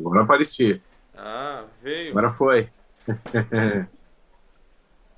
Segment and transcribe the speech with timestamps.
[0.00, 0.82] Agora apareci.
[1.14, 2.10] Ah, veio.
[2.10, 2.70] Agora foi.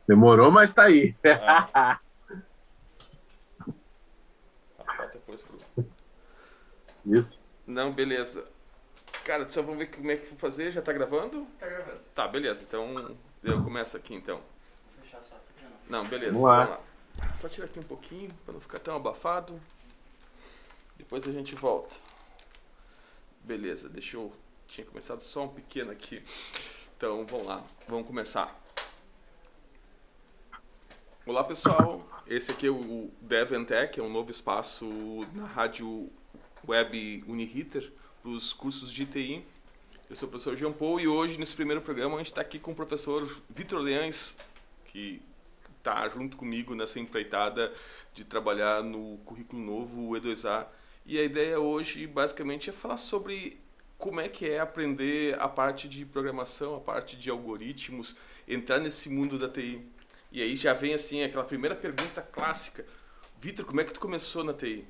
[0.07, 1.15] Demorou, mas tá aí.
[1.25, 2.01] Ah.
[7.05, 7.39] Isso.
[7.67, 8.47] Não, beleza.
[9.25, 10.71] Cara, só vamos ver como é que vou fazer.
[10.71, 11.47] Já tá gravando?
[11.59, 12.01] Tá gravando.
[12.15, 12.63] Tá, beleza.
[12.63, 14.37] Então eu começo aqui então.
[14.37, 16.03] Vou fechar só aqui não.
[16.03, 16.33] Não, beleza.
[16.33, 16.65] Vamos lá.
[16.65, 16.81] Vamos
[17.19, 17.39] lá.
[17.39, 19.61] Só tirar aqui um pouquinho para não ficar tão abafado.
[20.97, 21.97] Depois a gente volta.
[23.43, 24.33] Beleza, deixa eu.
[24.73, 26.23] Tinha começado só um pequeno aqui.
[26.97, 28.59] Então vamos lá, vamos começar.
[31.27, 34.89] Olá pessoal, esse aqui é o DevNTech, é um novo espaço
[35.35, 36.09] na rádio
[36.67, 39.45] web Uniriter para os cursos de TI.
[40.09, 42.59] Eu sou o professor Jean Paul e hoje, nesse primeiro programa, a gente está aqui
[42.59, 44.35] com o professor Vitor Leães,
[44.87, 45.21] que
[45.77, 47.71] está junto comigo nessa empreitada
[48.15, 50.67] de trabalhar no currículo novo, o E2A.
[51.05, 53.62] E a ideia hoje, basicamente, é falar sobre
[54.03, 58.17] como é que é aprender a parte de programação, a parte de algoritmos,
[58.49, 59.89] entrar nesse mundo da TI.
[60.33, 62.85] E aí já vem, assim, aquela primeira pergunta clássica.
[63.41, 64.85] Vitor, como é que tu começou na TI?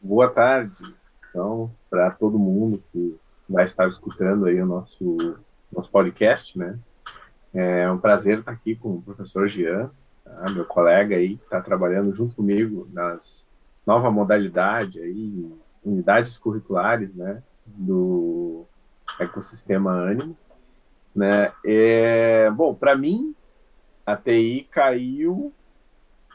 [0.00, 0.94] Boa tarde.
[1.28, 3.14] Então, para todo mundo que
[3.46, 5.38] vai estar escutando aí o nosso,
[5.70, 6.78] nosso podcast, né?
[7.52, 9.90] É um prazer estar aqui com o professor Jean,
[10.24, 10.46] tá?
[10.50, 13.46] meu colega aí, que está trabalhando junto comigo nas
[13.86, 15.52] nova modalidade aí,
[15.84, 17.42] unidades curriculares, né?
[17.66, 18.64] Do
[19.18, 20.36] ecossistema Ânimo,
[21.14, 21.52] né?
[21.64, 23.34] É, bom, para mim,
[24.04, 25.52] a TI caiu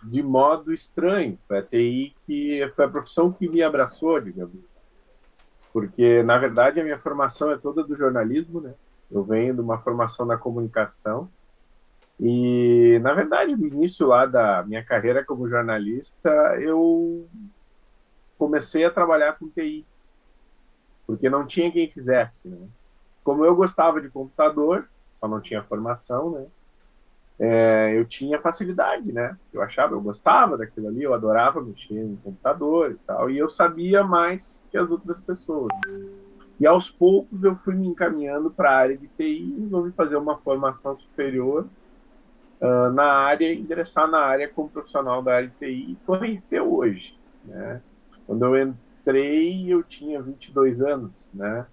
[0.04, 1.38] de modo estranho.
[1.48, 4.56] Foi a TI que foi a profissão que me abraçou, digamos.
[5.72, 8.74] Porque, na verdade, a minha formação é toda do jornalismo, né?
[9.12, 11.30] Eu venho de uma formação na comunicação.
[12.20, 17.28] E, na verdade, no início lá da minha carreira como jornalista, eu
[18.40, 19.86] comecei a trabalhar com TI.
[21.06, 22.58] Porque não tinha quem fizesse, né?
[23.24, 26.48] Como eu gostava de computador, só não tinha formação, né?
[27.40, 29.38] é, eu tinha facilidade, né?
[29.54, 33.48] Eu achava, eu gostava daquilo ali, eu adorava mexer em computador e tal, e eu
[33.48, 35.72] sabia mais que as outras pessoas.
[36.60, 40.38] E aos poucos eu fui me encaminhando para a área de TI resolvi fazer uma
[40.38, 41.66] formação superior
[42.60, 46.62] ah, na área, ingressar na área como profissional da área de TI e estou até
[46.62, 47.82] hoje, né?
[48.30, 51.66] Quando eu entrei, eu tinha 22 anos, né?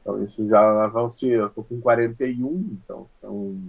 [0.00, 3.60] Então isso já ser, eu estou com 41, então são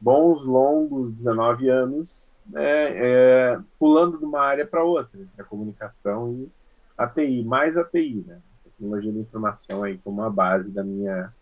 [0.00, 6.48] bons, longos 19 anos, né, é, pulando de uma área para outra, a comunicação e
[6.96, 11.34] a TI, mais a TI, né, tecnologia da informação aí como a base da minha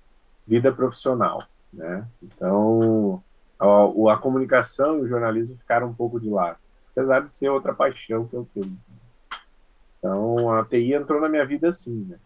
[0.44, 2.04] vida profissional, né.
[2.20, 3.22] Então,
[3.60, 6.58] a, a comunicação e o jornalismo ficaram um pouco de lado,
[6.90, 8.76] apesar de ser outra paixão que eu tenho.
[10.00, 12.18] Então, a TI entrou na minha vida assim, né,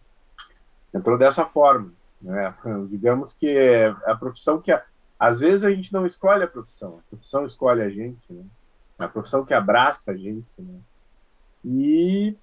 [0.93, 2.55] entrou dessa forma, né,
[2.89, 4.83] digamos que é a profissão que a,
[5.19, 8.43] às vezes a gente não escolhe a profissão, a profissão escolhe a gente, né?
[8.97, 10.79] A profissão que abraça a gente, né?
[11.63, 12.37] E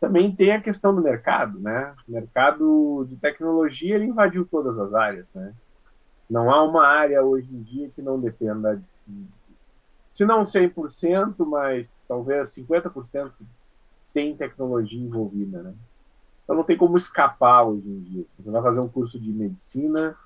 [0.00, 1.94] também tem a questão do mercado, né?
[2.08, 5.54] O mercado de tecnologia ele invadiu todas as áreas, né?
[6.28, 9.26] Não há uma área hoje em dia que não dependa, de,
[10.12, 13.30] se não 100%, mas talvez 50%
[14.14, 15.74] tem tecnologia envolvida, né?
[16.42, 18.24] Então não tem como escapar hoje em dia.
[18.38, 20.16] Você vai fazer um curso de medicina,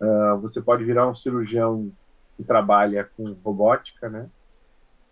[0.00, 1.90] Uh, você pode virar um cirurgião
[2.36, 4.28] que trabalha com robótica, né?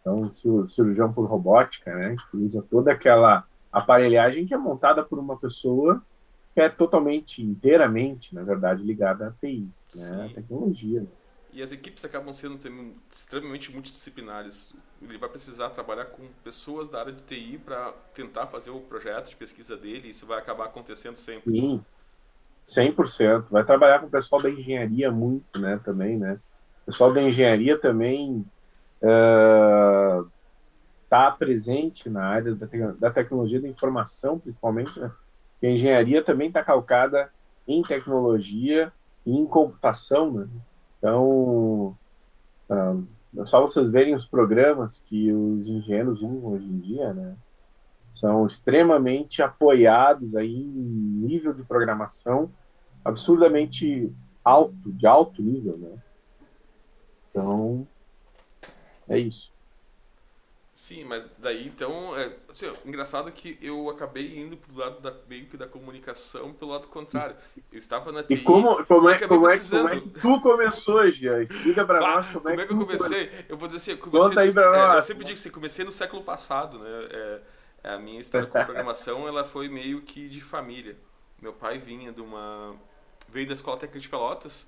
[0.00, 0.28] Então,
[0.66, 2.16] cirurgião por robótica, né?
[2.30, 6.02] Que usa toda aquela aparelhagem que é montada por uma pessoa
[6.52, 10.26] que é totalmente, inteiramente, na verdade, ligada à TI, né?
[10.30, 11.00] À tecnologia.
[11.00, 11.06] Né?
[11.52, 12.58] E as equipes acabam sendo
[13.10, 14.74] extremamente multidisciplinares.
[15.02, 19.28] Ele vai precisar trabalhar com pessoas da área de TI para tentar fazer o projeto
[19.28, 20.08] de pesquisa dele.
[20.08, 21.52] Isso vai acabar acontecendo sempre.
[21.52, 21.84] Sim.
[22.66, 23.46] 100%.
[23.50, 26.38] Vai trabalhar com o pessoal da engenharia muito, né, também, né?
[26.82, 28.44] O pessoal da engenharia também
[29.00, 30.28] está
[31.28, 35.10] uh, presente na área da, te da, tecnologia da informação, principalmente, né?
[35.52, 37.30] Porque a engenharia também está calcada
[37.66, 38.92] em tecnologia
[39.26, 40.48] e em computação, né?
[41.02, 41.96] Então,
[42.70, 43.06] uh,
[43.38, 47.36] é só vocês verem os programas que os engenheiros usam hoje em dia, né?
[48.12, 52.52] são extremamente apoiados aí em nível de programação
[53.02, 54.12] absurdamente
[54.44, 55.98] alto, de alto nível, né?
[57.30, 57.86] Então,
[59.08, 59.50] é isso.
[60.82, 65.14] Sim, mas daí então, é, assim, ó, engraçado que eu acabei indo pro lado da
[65.28, 67.36] meio que da comunicação pelo lado contrário.
[67.70, 68.34] Eu estava na TI.
[68.34, 71.40] E como, como, é, como, é, como é que tu começou, Gia?
[71.40, 73.30] Explica pra Bah, nós como, como é é que que eu comecei?
[73.48, 74.28] Eu vou dizer assim, eu comecei.
[74.28, 74.96] Conta aí pra é, nós.
[74.96, 76.88] eu sempre digo assim, comecei no século passado, né?
[77.84, 80.96] É, a minha história com programação, ela foi meio que de família.
[81.40, 82.74] Meu pai vinha de uma.
[83.28, 84.66] veio da Escola Técnica de Pelotas,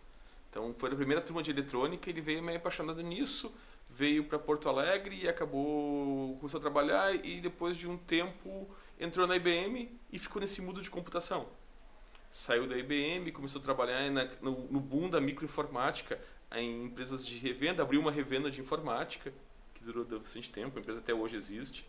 [0.48, 3.52] então foi a primeira turma de eletrônica, ele veio meio apaixonado nisso,
[3.94, 6.36] veio para Porto Alegre e acabou.
[6.38, 8.68] começou a trabalhar e depois de um tempo
[8.98, 11.48] entrou na IBM e ficou nesse mundo de computação.
[12.28, 16.20] Saiu da IBM, começou a trabalhar na, no, no boom da microinformática
[16.52, 19.32] em empresas de revenda, abriu uma revenda de informática,
[19.72, 21.88] que durou bastante tempo, a empresa até hoje existe.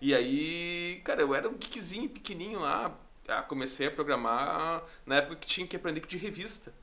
[0.00, 2.98] E aí, cara, eu era um geekzinho pequenininho lá,
[3.28, 6.74] ah, comecei a programar na época que tinha que aprender de revista.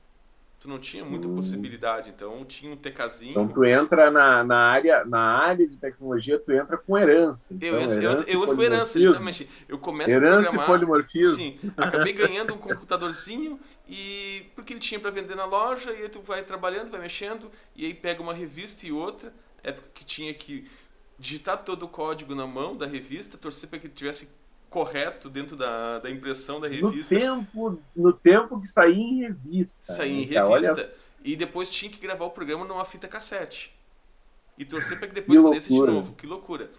[0.60, 1.34] Tu não tinha muita hum.
[1.34, 3.30] possibilidade, então tinha um TKzinho.
[3.30, 7.54] Então tu entra na, na, área, na área de tecnologia, tu entra com herança.
[7.54, 9.48] Então, eu, herança eu, eu uso com herança, exatamente.
[9.66, 10.66] Eu começo herança a programar.
[10.66, 11.34] e polimorfismo.
[11.34, 13.58] Sim, acabei ganhando um computadorzinho
[13.88, 17.50] e porque ele tinha para vender na loja, e aí tu vai trabalhando, vai mexendo,
[17.74, 19.32] e aí pega uma revista e outra,
[19.64, 20.70] época que tinha que
[21.18, 24.30] digitar todo o código na mão da revista, torcer para que tivesse
[24.70, 27.14] correto dentro da, da impressão da revista.
[27.14, 29.92] No tempo, no tempo que saía em revista.
[29.92, 30.46] Saía em revista.
[30.72, 30.88] Olha...
[31.24, 33.76] E depois tinha que gravar o programa numa fita cassete.
[34.56, 36.14] E torcer para que depois que desse de novo.
[36.14, 36.70] Que loucura.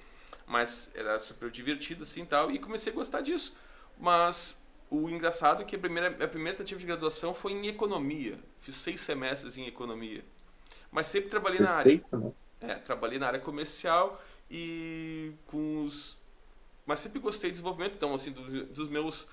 [0.48, 2.50] Mas era super divertido assim tal.
[2.50, 3.56] E comecei a gostar disso.
[4.00, 4.60] Mas
[4.90, 8.40] o engraçado é que a primeira, a primeira tentativa de graduação foi em economia.
[8.60, 10.24] Fiz seis semestres em economia.
[10.92, 12.02] Mas sempre trabalhei na área.
[12.62, 16.21] É, trabalhei na área comercial e com os.
[16.86, 17.96] Mas sempre gostei de desenvolvimento.
[17.96, 19.28] Então, assim, do, dos meus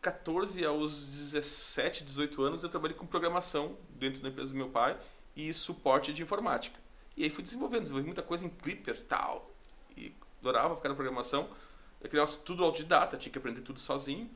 [0.00, 4.98] 14 aos 17, 18 anos, eu trabalhei com programação dentro da empresa do meu pai
[5.36, 6.78] e suporte de informática.
[7.16, 9.50] E aí fui desenvolvendo, desenvolvi muita coisa em Clipper e tal.
[9.96, 11.48] E adorava ficar na programação.
[12.00, 14.28] Eu criava tudo autodidata, tinha que aprender tudo sozinho.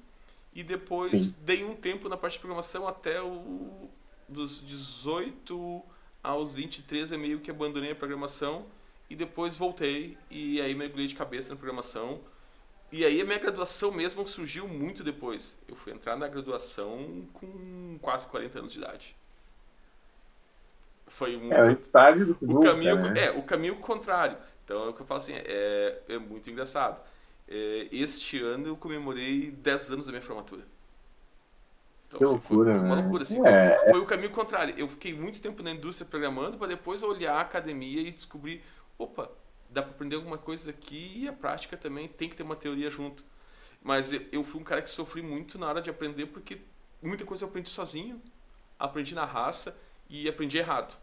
[0.54, 1.34] E depois Sim.
[1.40, 3.90] dei um tempo na parte de programação até o
[4.28, 5.82] dos 18
[6.22, 8.66] aos 23 é meio que abandonei a programação
[9.08, 12.20] e depois voltei e aí mergulhei de cabeça na programação.
[12.90, 15.58] E aí a minha graduação mesmo surgiu muito depois.
[15.68, 19.16] Eu fui entrar na graduação com quase 40 anos de idade.
[21.08, 23.26] Foi um é, o estágio do o nunca, caminho né?
[23.26, 24.36] é o caminho contrário.
[24.64, 27.00] Então é o que eu falo assim, é, é muito engraçado.
[27.48, 30.62] É, este ano eu comemorei 10 anos da minha formatura.
[32.08, 33.02] Então, que assim, loucura, foi, foi uma né?
[33.02, 33.22] loucura.
[33.22, 34.74] Assim, é, foi, foi o caminho contrário.
[34.76, 38.62] Eu fiquei muito tempo na indústria programando para depois olhar a academia e descobrir,
[38.98, 39.30] opa,
[39.76, 42.88] dá para aprender alguma coisa aqui e a prática também tem que ter uma teoria
[42.88, 43.23] junto.
[43.82, 46.62] Mas eu, fui um cara que sofri muito na hora de aprender porque
[47.02, 48.20] muita coisa eu aprendi sozinho,
[48.78, 49.76] aprendi na raça
[50.08, 50.99] e aprendi errado.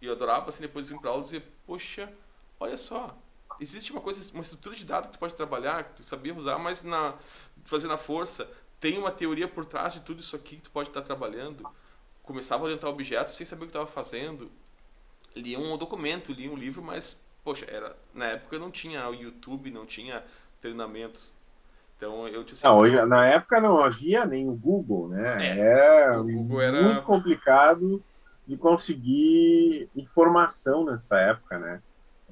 [0.00, 2.10] E eu adorava assim depois vir para aula e dizer, poxa,
[2.58, 3.16] olha só,
[3.60, 6.58] existe uma coisa, uma estrutura de dados que tu pode trabalhar, que tu sabia usar,
[6.58, 7.14] mas na
[7.64, 10.88] fazendo a força, tem uma teoria por trás de tudo isso aqui que tu pode
[10.88, 11.68] estar trabalhando.
[12.22, 14.50] Começava a orientar objetos sem saber o que estava fazendo.
[15.34, 19.70] Lia um documento, lia um livro, mas poxa, era na época não tinha o YouTube,
[19.70, 20.24] não tinha
[20.60, 21.32] treinamentos.
[21.96, 25.46] Então eu tinha não, hoje, na época não havia nem o Google, né?
[25.46, 28.02] É, era, o Google era muito complicado
[28.44, 31.80] de conseguir informação nessa época, né?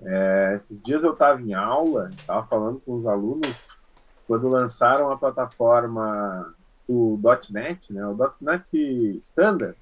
[0.03, 3.79] É, esses dias eu estava em aula, estava falando com os alunos
[4.27, 6.53] quando lançaram a plataforma
[6.89, 7.21] do
[7.51, 8.05] .NET, né?
[8.05, 8.77] O .NET
[9.23, 9.77] Standard.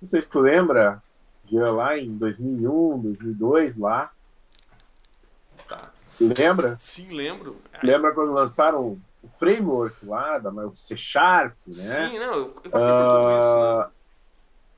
[0.00, 1.02] Não sei se tu lembra,
[1.46, 4.12] de lá em 2001, 2002 lá.
[6.20, 6.76] Lembra?
[6.78, 7.56] Sim, lembro.
[7.82, 12.08] Lembra quando lançaram o framework lá, da C Sharp, né?
[12.08, 13.58] Sim, não, eu passei por tudo isso.
[13.58, 13.90] Né?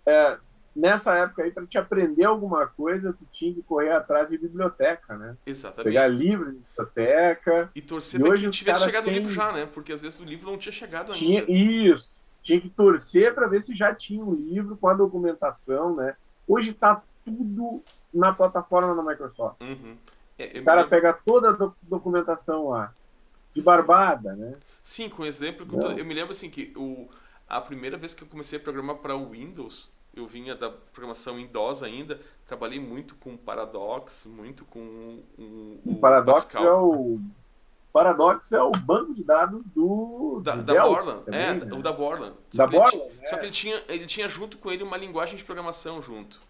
[0.07, 0.39] É,
[0.75, 5.17] nessa época aí, para te aprender alguma coisa, tu tinha que correr atrás de biblioteca,
[5.17, 5.37] né?
[5.47, 5.85] Exatamente.
[5.85, 7.71] Pegar livro de biblioteca.
[7.75, 9.13] E torcer para que tivesse chegado têm...
[9.13, 9.67] o livro já, né?
[9.67, 11.53] Porque às vezes o livro não tinha chegado tinha, ainda.
[11.53, 12.19] Isso.
[12.43, 16.17] Tinha que torcer para ver se já tinha o um livro com a documentação, né?
[16.49, 17.83] Hoje está tudo
[18.13, 19.61] na plataforma da Microsoft.
[19.61, 19.97] Uhum.
[20.41, 22.95] É, o cara pega toda a do documentação lá.
[23.53, 24.55] De barbada, né?
[24.83, 25.67] Sim, com exemplo,
[25.99, 27.09] eu me lembro assim que o,
[27.49, 31.39] a primeira vez que eu comecei a programar para o Windows, eu vinha da programação
[31.39, 36.65] em DOS ainda, trabalhei muito com Paradox, muito com um, o, o Paradox Pascal.
[36.65, 37.21] é o
[37.93, 41.73] Paradox é o banco de dados do, da, do da Borland, também, é, né?
[41.73, 42.37] o da Borland.
[42.51, 43.27] Só da Borland, é.
[43.27, 46.41] Só que ele tinha, ele tinha junto com ele uma linguagem de programação junto.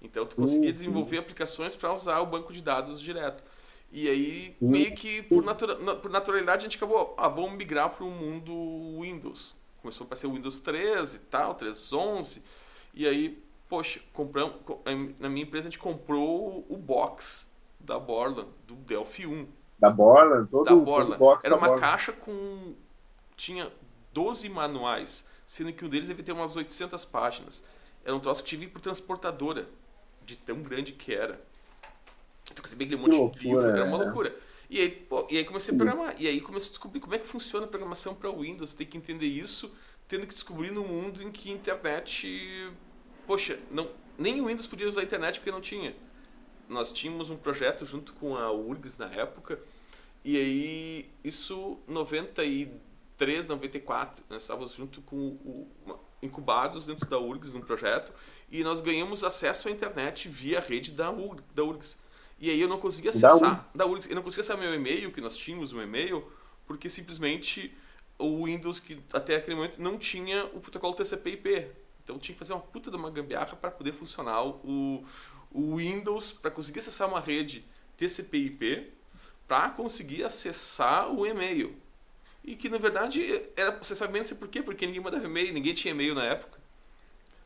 [0.00, 3.44] Então tu conseguia desenvolver aplicações para usar o banco de dados direto.
[3.90, 8.04] E aí, meio que por, natura, por naturalidade, a gente acabou, ah, vamos migrar para
[8.04, 9.56] o mundo Windows.
[9.80, 12.42] Começou a aparecer o Windows 13 e tal, 3.11.
[12.92, 14.56] E aí, poxa, compramos,
[15.18, 17.50] na minha empresa a gente comprou o box
[17.80, 19.46] da Borland, do Delphi 1.
[19.78, 20.50] Da Borland?
[20.50, 21.18] Todo, da Borland.
[21.18, 21.80] Todo Era uma Borland.
[21.80, 22.74] caixa com...
[23.36, 23.72] Tinha
[24.12, 27.64] 12 manuais, sendo que um deles deve ter umas 800 páginas.
[28.04, 29.68] Era um troço que tive por transportadora,
[30.28, 31.40] de tão grande que era.
[32.54, 34.04] Tu recebia aquele monte loucura, de livro, era uma né?
[34.04, 34.36] loucura.
[34.68, 36.14] E aí, pô, e aí comecei a programar.
[36.18, 38.74] E aí comecei a descobrir como é que funciona a programação para Windows.
[38.74, 39.74] Tem que entender isso,
[40.06, 42.70] tendo que descobrir no mundo em que a internet.
[43.26, 45.96] Poxa, não, nem o Windows podia usar a internet porque não tinha.
[46.68, 49.58] Nós tínhamos um projeto junto com a URGS na época.
[50.22, 55.66] E aí, isso 93, 94, nós estávamos junto com o,
[56.22, 58.12] incubados dentro da URGS num projeto
[58.50, 61.98] e nós ganhamos acesso à internet via rede da, URG, da URGS.
[62.38, 65.20] E aí eu não conseguia acessar da URGS, eu não conseguia acessar meu e-mail, que
[65.20, 66.24] nós tínhamos um e-mail,
[66.66, 67.76] porque simplesmente
[68.18, 71.68] o Windows que até aquele momento não tinha o protocolo TCP/IP.
[72.02, 75.04] Então tinha que fazer uma puta de uma gambiarra para poder funcionar o,
[75.50, 77.64] o Windows para conseguir acessar uma rede
[77.96, 78.92] TCP/IP
[79.48, 81.74] para conseguir acessar o e-mail.
[82.48, 84.62] E que na verdade era, você sabe bem por quê?
[84.62, 86.58] Porque ninguém mandava e-mail, ninguém tinha e-mail na época.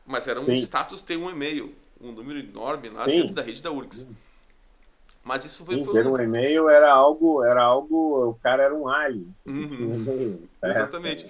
[0.05, 0.55] Mas era um Sim.
[0.55, 3.11] status ter um e-mail, um número enorme lá Sim.
[3.11, 4.07] dentro da rede da URGS.
[5.21, 5.75] Mas isso foi.
[5.75, 8.29] Sim, foi ter um e-mail era algo, era algo.
[8.29, 9.27] O cara era um alien.
[9.45, 10.39] Uhum.
[10.63, 11.29] Exatamente.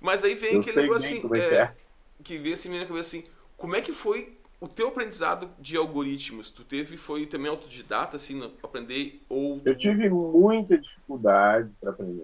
[0.00, 1.34] Mas aí vem Eu aquele negócio assim.
[1.34, 1.74] É, é.
[2.22, 3.26] Que vem assim na cabeça assim.
[3.56, 6.48] Como é que foi o teu aprendizado de algoritmos?
[6.48, 9.20] Tu teve, foi também autodidata, assim, aprender?
[9.28, 12.22] ou Eu tive muita dificuldade para aprender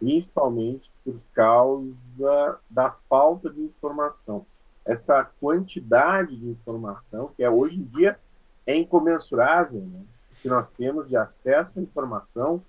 [0.00, 4.44] principalmente por causa da falta de informação.
[4.84, 8.18] Essa quantidade de informação, que é, hoje em dia
[8.66, 10.02] é incomensurável, né?
[10.40, 12.62] que nós temos de acesso à informação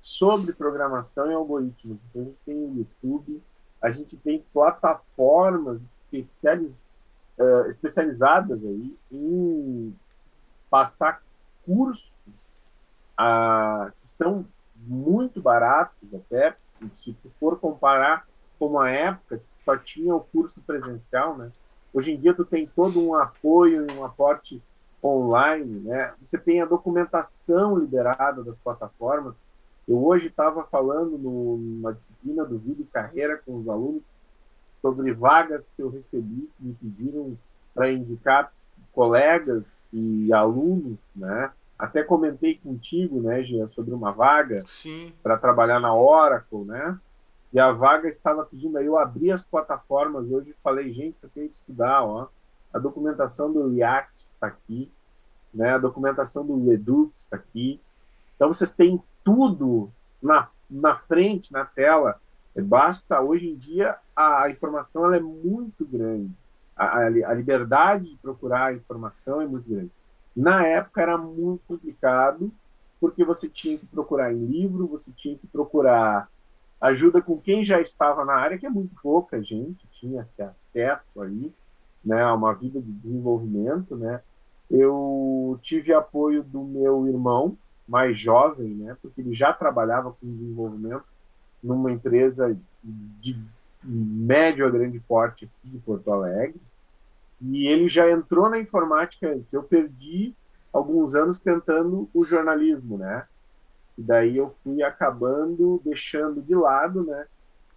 [0.00, 1.98] sobre programação e algoritmos.
[2.14, 3.42] A gente tem o YouTube,
[3.82, 5.80] a gente tem plataformas
[6.12, 6.72] especializ,
[7.36, 9.94] uh, especializadas aí em
[10.70, 11.20] passar
[11.64, 12.12] cursos
[13.18, 16.56] uh, que são muito baratos até
[16.92, 18.26] se tu for comparar
[18.58, 21.50] com uma época que só tinha o curso presencial, né?
[21.92, 24.62] Hoje em dia tu tem todo um apoio e um aporte
[25.02, 26.12] online, né?
[26.22, 29.34] Você tem a documentação liberada das plataformas.
[29.86, 34.02] Eu hoje estava falando numa disciplina do vídeo carreira com os alunos
[34.82, 37.38] sobre vagas que eu recebi que me pediram
[37.74, 38.52] para indicar
[38.92, 41.50] colegas e alunos, né?
[41.78, 44.62] Até comentei contigo, né, Gia, sobre uma vaga
[45.22, 46.98] para trabalhar na Oracle, né?
[47.52, 51.28] E a vaga estava pedindo aí, eu abri as plataformas hoje e falei, gente, você
[51.28, 52.28] tem que estudar, ó.
[52.72, 54.90] A documentação do React está aqui,
[55.52, 55.74] né?
[55.74, 57.80] A documentação do Redux está aqui.
[58.34, 59.90] Então vocês têm tudo
[60.22, 62.20] na, na frente, na tela.
[62.54, 66.30] Basta, hoje em dia, a, a informação ela é muito grande.
[66.74, 69.90] A, a, a liberdade de procurar a informação é muito grande.
[70.36, 72.52] Na época era muito complicado,
[73.00, 76.28] porque você tinha que procurar em livro, você tinha que procurar
[76.80, 81.22] ajuda com quem já estava na área, que é muito pouca gente tinha esse acesso
[81.22, 81.50] aí,
[82.04, 84.20] né, a uma vida de desenvolvimento, né.
[84.70, 87.56] Eu tive apoio do meu irmão
[87.88, 91.04] mais jovem, né, porque ele já trabalhava com desenvolvimento
[91.62, 93.40] numa empresa de
[93.82, 96.60] médio a grande porte aqui de Porto Alegre,
[97.40, 99.52] e ele já entrou na informática antes.
[99.52, 100.34] Eu perdi
[100.72, 103.26] alguns anos tentando o jornalismo, né?
[103.96, 107.26] E daí eu fui acabando deixando de lado, né?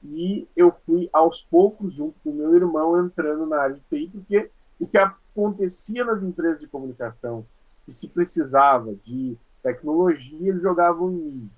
[0.03, 4.49] E eu fui aos poucos, junto com meu irmão, entrando na área de TI, porque
[4.79, 7.45] o que acontecia nas empresas de comunicação,
[7.85, 11.51] que se precisava de tecnologia, eles jogavam em mim.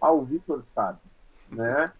[0.00, 1.00] Ah, o Vitor sabe,
[1.50, 1.92] né?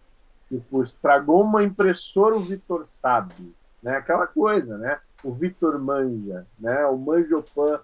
[0.47, 3.53] Tipo, estragou uma impressora, o Vitor sabe,
[3.83, 3.97] né?
[3.97, 4.99] Aquela coisa, né?
[5.23, 6.85] O Victor Manja, né?
[6.85, 7.79] O Manjopan,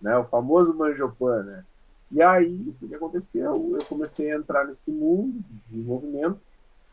[0.00, 0.16] né?
[0.16, 1.64] O famoso Manjopan, né?
[2.10, 3.76] E aí, o que aconteceu?
[3.78, 6.38] Eu comecei a entrar nesse mundo de desenvolvimento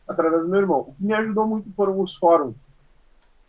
[0.07, 0.81] através do meu irmão.
[0.81, 2.55] O que me ajudou muito foram os fóruns,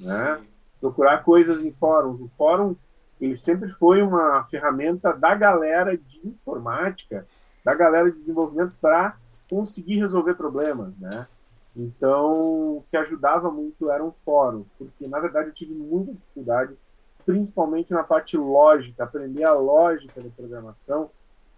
[0.01, 0.41] né?
[0.81, 2.21] Procurar coisas em fóruns.
[2.21, 2.75] O fórum,
[3.21, 7.27] ele sempre foi uma ferramenta da galera de informática,
[7.63, 9.17] da galera de desenvolvimento para
[9.51, 11.27] conseguir resolver problemas, né?
[11.79, 16.75] Então, o que ajudava muito eram fóruns, porque na verdade eu tive muita dificuldade,
[17.25, 21.09] principalmente na parte lógica, aprender a lógica da programação.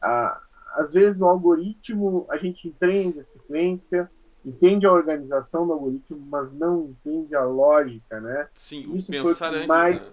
[0.03, 0.39] Ah,
[0.75, 4.11] às vezes o algoritmo, a gente entende a sequência,
[4.45, 8.47] entende a organização do algoritmo, mas não entende a lógica, né?
[8.55, 10.09] Sim, Isso pensar antes, mais né?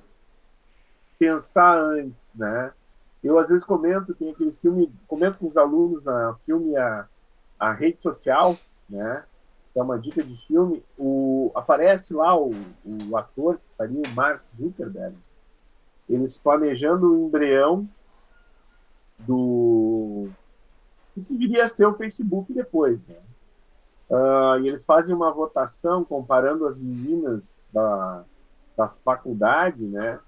[1.20, 2.72] pensar antes, né?
[3.22, 7.08] Eu às vezes comento, tem aquele filme, comento com os alunos na filme a,
[7.60, 8.58] a rede social,
[8.90, 9.26] né?
[9.80, 12.52] É uma dica de filme, o, aparece lá o,
[13.10, 15.16] o ator, que o Mark Zuckerberg,
[16.10, 17.88] eles planejando o embrião
[19.20, 20.30] do
[21.16, 23.00] o que viria ser o Facebook depois.
[23.08, 23.16] Né?
[24.10, 28.24] Uh, e eles fazem uma votação comparando as meninas da,
[28.76, 30.20] da faculdade, né?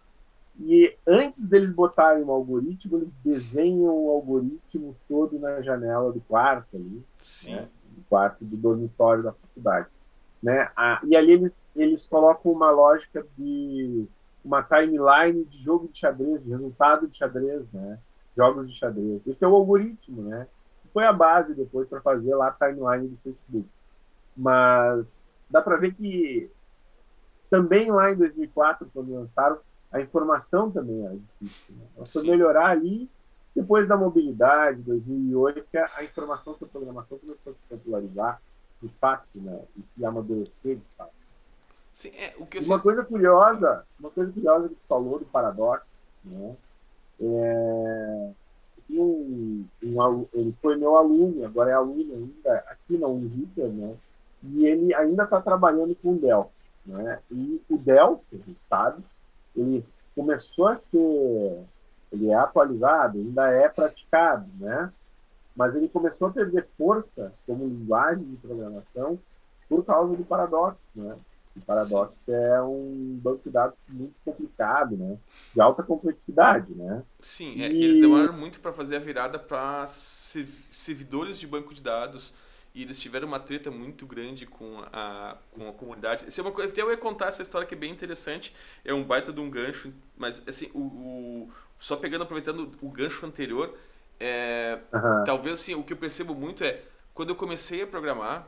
[0.62, 6.76] E antes deles botarem um algoritmo, eles desenham o algoritmo todo na janela do quarto
[6.76, 7.02] ali,
[7.46, 7.70] né?
[8.10, 9.88] Quarto do dormitório da faculdade.
[10.42, 10.72] Né?
[10.76, 14.06] Ah, e ali eles, eles colocam uma lógica de
[14.44, 18.00] uma timeline de jogo de xadrez, de resultado de xadrez, né?
[18.36, 19.22] jogos de xadrez.
[19.28, 20.48] Esse é o algoritmo, né?
[20.94, 23.68] Foi a base depois para fazer lá a timeline do Facebook.
[24.36, 26.50] Mas dá para ver que
[27.50, 29.60] também lá em 2004, quando lançaram,
[29.92, 31.76] a informação também era difícil.
[31.76, 31.86] Né?
[31.98, 33.10] Ela foi melhorar ali
[33.56, 38.42] depois da mobilidade, 2008, que a, informação sobre programação começou a se popularizar
[38.82, 39.60] de fato, né?
[39.78, 41.12] E se amadurecer de fato.
[41.94, 42.80] Sim, é, o que uma sei...
[42.80, 45.86] coisa curiosa, uma coisa curiosa que tu falou do paradoxo,
[46.24, 46.56] né?
[47.22, 48.32] É,
[48.92, 53.96] um, um, ele foi meu aluno, agora é aluno ainda aqui na Univita, né?
[54.44, 56.50] E ele ainda está trabalhando com o Dell,
[56.86, 57.20] né?
[57.30, 59.04] E o que a gente sabe,
[59.54, 61.66] ele começou a ser,
[62.12, 64.92] ele é atualizado, ainda é praticado, né?
[65.60, 69.20] Mas ele começou a perder força como linguagem de programação
[69.68, 71.18] por causa do paradoxo, né?
[71.54, 75.18] O paradoxo é um banco de dados muito complicado, né?
[75.54, 77.04] De alta complexidade, né?
[77.20, 77.84] Sim, é, e...
[77.84, 82.34] eles demoraram muito para fazer a virada para servidores de banco de dados
[82.74, 86.26] e eles tiveram uma treta muito grande com a, com a comunidade.
[86.30, 88.94] Isso é uma coisa, até eu ia contar essa história que é bem interessante, é
[88.94, 93.78] um baita de um gancho, mas assim, o, o só pegando, aproveitando o gancho anterior,
[94.20, 95.24] é, uhum.
[95.26, 96.82] talvez assim, o que eu percebo muito é,
[97.14, 98.48] quando eu comecei a programar,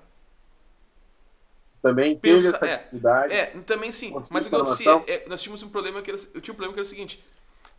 [1.81, 2.89] também teve pensa, essa é.
[3.31, 4.13] É, também sim.
[4.29, 6.53] Mas o que eu disse, é, é, nós tínhamos um problema que era, eu tinha
[6.53, 7.23] um problema que era o seguinte: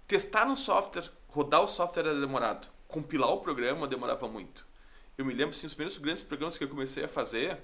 [0.08, 4.66] testar no software, rodar o software era demorado, compilar o programa demorava muito.
[5.16, 7.58] Eu me lembro, assim, os primeiros grandes programas que eu comecei a fazer,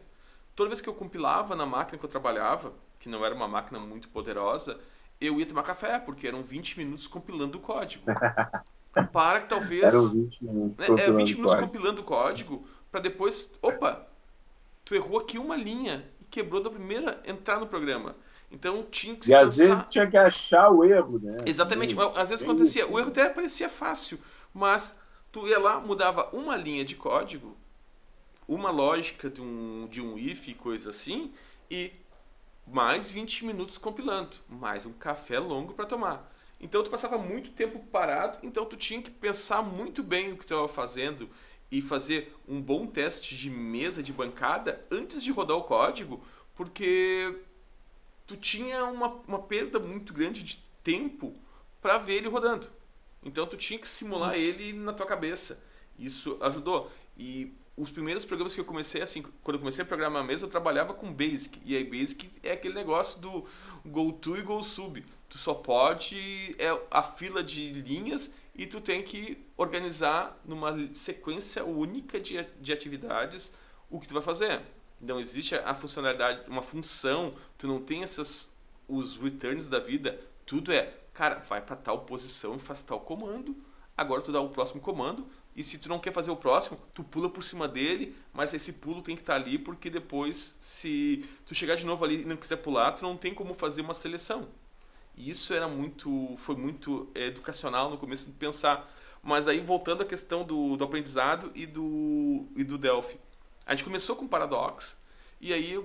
[0.54, 3.80] toda vez que eu compilava na máquina que eu trabalhava, que não era uma máquina
[3.80, 4.78] muito poderosa,
[5.20, 8.04] eu ia tomar café, porque eram 20 minutos compilando o código.
[9.02, 9.82] Para que talvez.
[9.82, 10.88] Eram 20 minutos.
[10.88, 13.56] Né, é, 20 minutos compilando o código, para depois.
[13.62, 14.06] Opa!
[14.84, 18.16] Tu errou aqui uma linha e quebrou da primeira entrar no programa.
[18.50, 19.48] Então tinha que se E pensar...
[19.48, 21.36] às vezes tinha que achar o erro, né?
[21.44, 21.94] Exatamente.
[21.94, 22.86] Bem, às vezes acontecia.
[22.90, 24.18] O erro até parecia fácil,
[24.54, 24.98] mas
[25.30, 27.56] tu ia lá, mudava uma linha de código,
[28.46, 31.32] uma lógica de um, de um if, coisa assim,
[31.70, 31.92] e
[32.66, 36.32] mais 20 minutos compilando, mais um café longo para tomar.
[36.60, 40.46] Então tu passava muito tempo parado, então tu tinha que pensar muito bem o que
[40.46, 41.30] tu estava fazendo
[41.70, 47.42] e fazer um bom teste de mesa de bancada antes de rodar o código, porque
[48.26, 51.34] tu tinha uma, uma perda muito grande de tempo
[51.80, 52.68] para ver ele rodando.
[53.22, 55.62] Então tu tinha que simular ele na tua cabeça.
[55.98, 56.90] Isso ajudou.
[57.16, 60.50] E os primeiros programas que eu comecei, assim, quando eu comecei a programar mesmo, eu
[60.50, 61.60] trabalhava com Basic.
[61.64, 63.44] E aí Basic é aquele negócio do
[63.84, 65.04] GoTo e GoSub.
[65.28, 71.64] Tu só pode é a fila de linhas e tu tem que organizar numa sequência
[71.64, 73.52] única de, de atividades
[73.90, 74.60] o que tu vai fazer.
[75.00, 78.56] Não existe a funcionalidade, uma função, tu não tem essas
[78.88, 83.54] os returns da vida, tudo é, cara, vai para tal posição e faz tal comando.
[83.96, 87.02] Agora tu dá o próximo comando, e se tu não quer fazer o próximo, tu
[87.02, 91.28] pula por cima dele, mas esse pulo tem que estar tá ali porque depois, se
[91.44, 93.94] tu chegar de novo ali e não quiser pular, tu não tem como fazer uma
[93.94, 94.48] seleção.
[95.18, 98.88] E isso era muito, foi muito é, educacional no começo de pensar.
[99.20, 103.18] Mas aí voltando à questão do, do aprendizado e do, e do Delphi.
[103.66, 104.96] A gente começou com Paradox,
[105.40, 105.84] e aí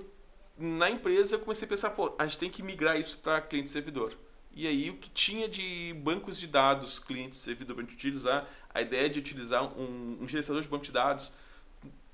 [0.56, 4.14] na empresa eu comecei a pensar, pô, a gente tem que migrar isso para cliente-servidor.
[4.54, 8.80] E aí o que tinha de bancos de dados cliente-servidor para a gente utilizar a
[8.80, 11.32] ideia de utilizar um, um gerenciador de banco de dados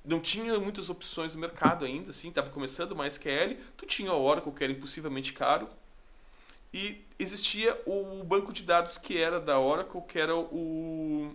[0.03, 4.23] não tinha muitas opções no mercado ainda, assim, estava começando uma SQL, tu tinha o
[4.23, 5.69] Oracle que era impossivelmente caro
[6.73, 11.31] e existia o banco de dados que era da Oracle, que era o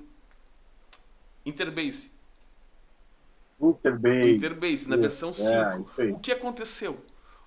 [1.45, 2.11] Interbase.
[3.61, 4.31] Interbase.
[4.31, 5.53] Interbase, na versão 5.
[5.99, 6.99] É, o que aconteceu?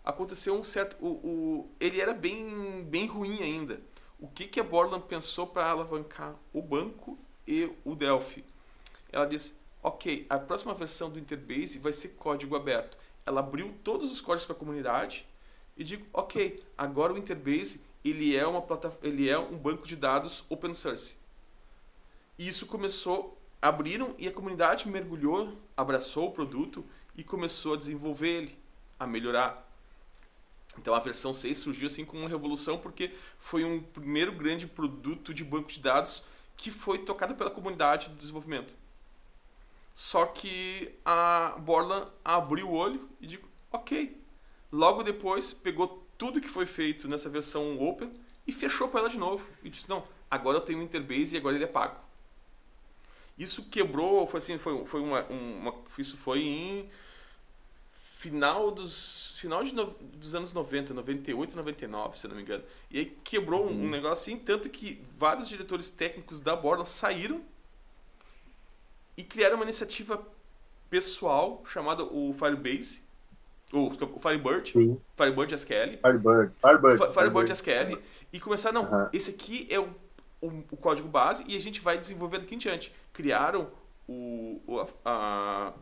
[0.03, 0.95] Aconteceu um certo.
[0.99, 3.81] O, o, ele era bem, bem ruim ainda.
[4.17, 8.43] O que, que a Borland pensou para alavancar o banco e o Delphi.
[9.11, 12.97] Ela disse: Ok, a próxima versão do Interbase vai ser código aberto.
[13.25, 15.27] Ela abriu todos os códigos para a comunidade
[15.75, 19.95] e digo: Ok, agora o Interbase ele é uma plataforma, ele é um banco de
[19.95, 21.17] dados open source.
[22.37, 26.85] E isso começou, abriram e a comunidade mergulhou, abraçou o produto
[27.15, 28.57] e começou a desenvolver ele,
[28.97, 29.67] a melhorar.
[30.77, 35.33] Então a versão 6 surgiu assim como uma revolução porque foi um primeiro grande produto
[35.33, 36.23] de banco de dados
[36.55, 38.73] que foi tocada pela comunidade do desenvolvimento.
[39.93, 44.15] Só que a Borland abriu o olho e disse, ok.
[44.71, 48.11] Logo depois, pegou tudo que foi feito nessa versão open
[48.45, 49.47] e fechou para ela de novo.
[49.63, 51.97] E disse, não, agora eu tenho um Interbase e agora ele é pago.
[53.37, 56.89] Isso quebrou, foi assim, foi, foi uma, uma isso foi em
[58.17, 62.65] final dos final de no, dos anos 90, 98, 99, se não me engano.
[62.91, 63.89] E aí quebrou um, um uhum.
[63.89, 67.41] negócio assim, tanto que vários diretores técnicos da Borla saíram
[69.15, 70.21] e criaram uma iniciativa
[70.89, 73.03] pessoal chamada o Firebase,
[73.71, 74.99] o, o Firebird, Sim.
[75.15, 75.97] Firebird SQL.
[76.01, 78.01] Firebird, Firebird, Firebird, Firebird SQL.
[78.33, 79.09] E começaram, não, uh -huh.
[79.13, 79.89] esse aqui é o,
[80.41, 82.93] o, o, código base e a gente vai desenvolver daqui em diante.
[83.13, 83.69] Criaram
[84.07, 85.73] o, o a,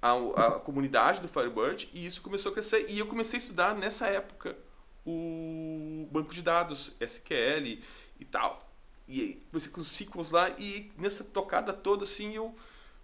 [0.00, 2.86] a, a, comunidade do Firebird e isso começou a crescer.
[2.88, 4.56] E eu comecei a estudar nessa época
[5.04, 7.80] o banco de dados, SQL
[8.18, 8.64] e tal.
[9.08, 12.54] E comecei com os sequels lá e nessa tocada toda, assim, eu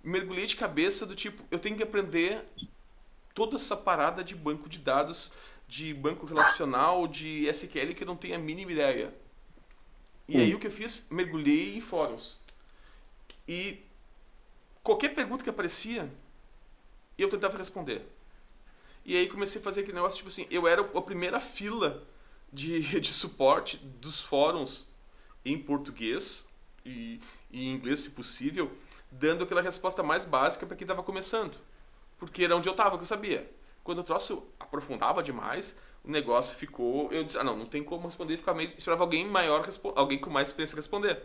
[0.02, 2.44] mergulhei de cabeça do tipo, eu tenho que aprender
[3.34, 5.32] toda essa parada de banco de dados,
[5.66, 9.14] de banco relacional, de SQL que eu não tenho a mínima ideia.
[10.28, 11.06] E aí o que eu fiz?
[11.10, 12.38] Mergulhei em fóruns.
[13.46, 13.84] E
[14.82, 16.10] qualquer pergunta que aparecia,
[17.18, 18.06] eu tentava responder.
[19.04, 22.06] E aí comecei a fazer aquele negócio, tipo assim, eu era a primeira fila
[22.52, 24.88] de, de suporte dos fóruns
[25.44, 26.44] em português
[26.84, 28.70] e, e em inglês, se possível,
[29.10, 31.58] dando aquela resposta mais básica para quem estava começando.
[32.22, 33.50] Porque era onde eu estava, que eu sabia.
[33.82, 37.10] Quando o troço aprofundava demais, o negócio ficou.
[37.10, 40.30] Eu disse, ah, não, não tem como responder, ficava meio, esperava alguém maior, alguém com
[40.30, 41.20] mais experiência responder.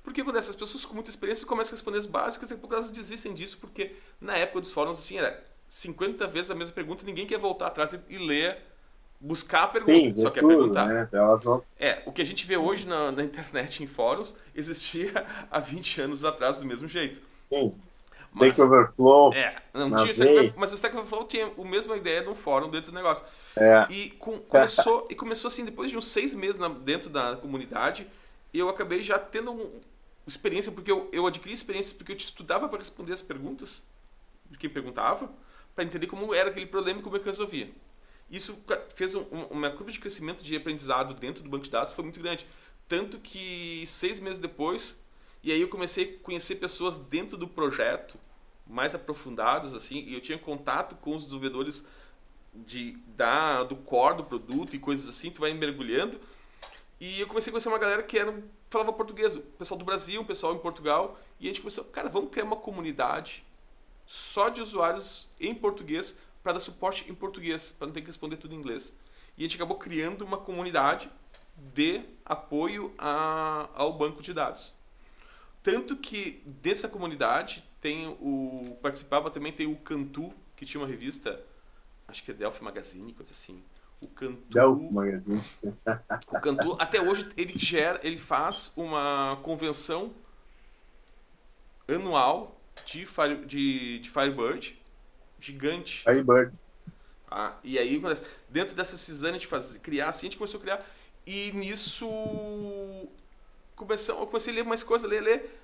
[0.00, 2.72] Porque quando essas pessoas com muita experiência começam a responder as básicas, daqui a pouco
[2.72, 7.04] elas desistem disso, porque na época dos fóruns, assim, era 50 vezes a mesma pergunta,
[7.04, 8.62] ninguém quer voltar atrás e, ler,
[9.20, 10.86] buscar a pergunta, Sim, só quer tudo, perguntar.
[10.86, 11.08] Né?
[11.80, 16.00] É, o que a gente vê hoje na, na, internet, em fóruns, existia há 20
[16.00, 17.20] anos atrás do mesmo jeito.
[17.48, 17.74] Sim.
[18.32, 19.34] Mas, Stack Overflow.
[19.34, 22.70] É, não tinha Stack mas o Stack Overflow tinha a mesma ideia de um fórum
[22.70, 23.24] dentro do negócio.
[23.56, 23.86] É.
[23.90, 28.06] E com, começou, e começou assim, depois de uns seis meses na, dentro da comunidade,
[28.52, 29.80] eu acabei já tendo um,
[30.26, 33.82] experiência, porque eu, eu adquiri experiência porque eu te estudava para responder as perguntas
[34.50, 35.30] de quem perguntava,
[35.74, 37.70] para entender como era aquele problema e como é que eu resolvia.
[38.30, 38.58] Isso
[38.94, 42.20] fez um, uma curva de crescimento de aprendizado dentro do banco de dados foi muito
[42.20, 42.46] grande.
[42.88, 44.96] Tanto que seis meses depois,
[45.42, 48.18] e aí eu comecei a conhecer pessoas dentro do projeto,
[48.66, 51.86] mais aprofundados, assim, e eu tinha contato com os desenvolvedores
[52.54, 56.20] de, da, do core do produto e coisas assim, tu vai mergulhando.
[57.00, 60.20] E eu comecei a conhecer uma galera que era, falava português, o pessoal do Brasil,
[60.20, 63.44] o pessoal em Portugal, e a gente começou, cara, vamos criar uma comunidade
[64.06, 68.36] só de usuários em português para dar suporte em português, para não ter que responder
[68.36, 68.96] tudo em inglês.
[69.36, 71.10] E a gente acabou criando uma comunidade
[71.56, 74.74] de apoio a, ao banco de dados.
[75.62, 81.40] Tanto que dessa comunidade tem o participava também tem o Cantu, que tinha uma revista,
[82.08, 83.62] acho que é Delphi Magazine, coisa assim
[84.02, 84.58] o Cantu,
[86.28, 90.12] o Cantu até hoje ele gera, ele faz uma convenção
[91.86, 94.80] anual de, Fire, de, de Firebird
[95.38, 96.02] gigante.
[96.02, 96.52] Firebird.
[97.30, 98.00] Ah, e aí,
[98.48, 100.86] dentro dessa cisane de fazer, criar assim, a gente começou a criar.
[101.26, 102.08] E nisso
[103.86, 105.60] começou, eu comecei a ler mais coisas, ler, ler.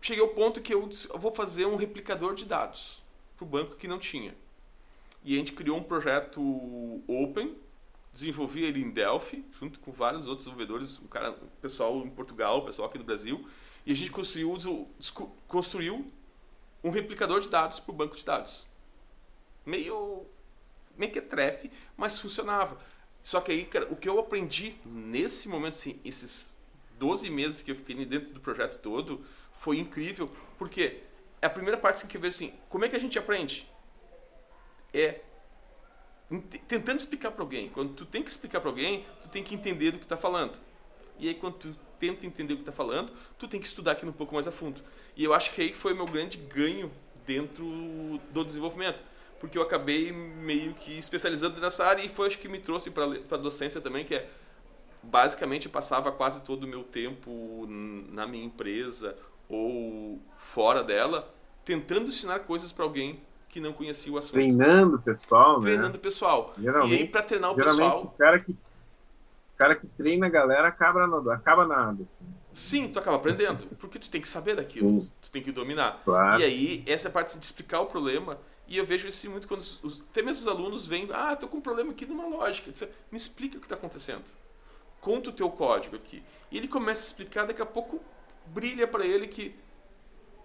[0.00, 3.02] Cheguei ao ponto que eu, eu vou fazer um replicador de dados
[3.36, 4.34] para o banco que não tinha.
[5.24, 6.40] E a gente criou um projeto
[7.06, 7.56] open
[8.14, 12.64] desenvolvi ele em Delphi, junto com vários outros desenvolvedores, um cara, pessoal em Portugal, um
[12.64, 13.46] pessoal aqui do Brasil,
[13.84, 14.56] e a gente construiu,
[15.48, 16.10] construiu
[16.82, 18.66] um replicador de dados para o banco de dados.
[19.66, 20.26] Meio,
[20.96, 22.78] meio que trefe, mas funcionava.
[23.22, 26.53] Só que aí, cara, o que eu aprendi nesse momento, assim, esses
[26.98, 31.00] 12 meses que eu fiquei dentro do projeto todo, foi incrível, porque
[31.40, 33.68] é a primeira parte assim, que eu vejo assim, como é que a gente aprende?
[34.92, 35.20] É
[36.66, 37.68] tentando explicar para alguém.
[37.68, 40.58] Quando tu tem que explicar para alguém, tu tem que entender do que está falando.
[41.18, 44.10] E aí quando tu tenta entender o que está falando, tu tem que estudar aquilo
[44.10, 44.82] um pouco mais a fundo.
[45.16, 46.90] E eu acho que aí foi o meu grande ganho
[47.26, 47.64] dentro
[48.30, 49.02] do desenvolvimento,
[49.40, 53.04] porque eu acabei meio que especializando nessa área e foi acho que me trouxe para
[53.04, 54.28] a docência também, que é
[55.10, 59.16] basicamente passava quase todo o meu tempo na minha empresa
[59.48, 61.32] ou fora dela,
[61.64, 64.34] tentando ensinar coisas para alguém que não conhecia o assunto.
[64.34, 65.62] Treinando o pessoal, né?
[65.62, 66.54] Treinando o pessoal.
[66.58, 68.02] Geralmente, e aí, para treinar o pessoal.
[68.02, 72.02] O cara que, o cara que treina a galera acaba, no, acaba nada.
[72.02, 72.34] Assim.
[72.52, 73.66] Sim, tu acaba aprendendo.
[73.78, 75.02] Porque tu tem que saber daquilo.
[75.02, 75.10] Sim.
[75.22, 76.02] Tu tem que dominar.
[76.04, 76.40] Claro.
[76.40, 78.38] E aí, essa é a parte de explicar o problema.
[78.66, 81.58] E eu vejo isso muito quando os, até mesmo os alunos vêm, ah, tô com
[81.58, 82.72] um problema aqui numa lógica.
[82.72, 84.24] Disse, Me explica o que está acontecendo.
[85.04, 86.22] Conta o teu código aqui.
[86.50, 88.00] E ele começa a explicar, daqui a pouco
[88.46, 89.54] brilha para ele que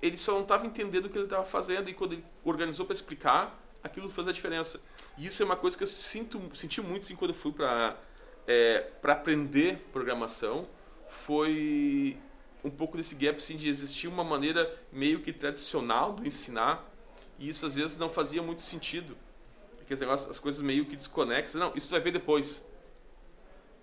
[0.01, 2.93] ele só não estava entendendo o que ele estava fazendo e quando ele organizou para
[2.93, 4.81] explicar, aquilo fez a diferença.
[5.17, 7.95] E isso é uma coisa que eu sinto, senti muito assim, quando eu fui para
[8.45, 10.67] é, para aprender programação
[11.07, 12.17] foi
[12.61, 16.85] um pouco desse gap assim, de existir uma maneira meio que tradicional do ensinar
[17.37, 19.15] e isso às vezes não fazia muito sentido.
[19.77, 21.59] Porque as, coisas meio que desconexas.
[21.59, 22.68] Não, isso vai ver depois.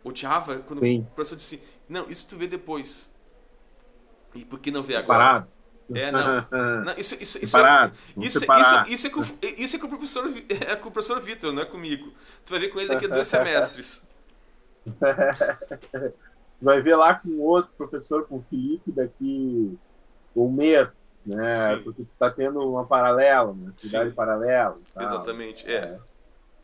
[0.07, 1.01] O Java, quando Sim.
[1.01, 3.13] o professor disse, não, isso tu vê depois.
[4.37, 5.19] E por que não vê agora?
[5.19, 5.49] Parado.
[5.93, 6.47] É, não.
[6.85, 8.39] não isso, isso, isso, é, isso, isso,
[8.87, 9.21] isso, é com,
[9.59, 12.13] isso é com o professor, é com o professor Vitor, não é comigo.
[12.45, 14.09] Tu vai ver com ele daqui a dois semestres.
[16.63, 19.77] vai ver lá com outro professor, com o Felipe, daqui
[20.37, 21.79] um mês, né?
[21.79, 21.83] Sim.
[21.83, 24.77] Porque tu tá tendo uma paralela, uma atividade paralela.
[25.01, 25.75] Exatamente, é.
[25.75, 25.99] é.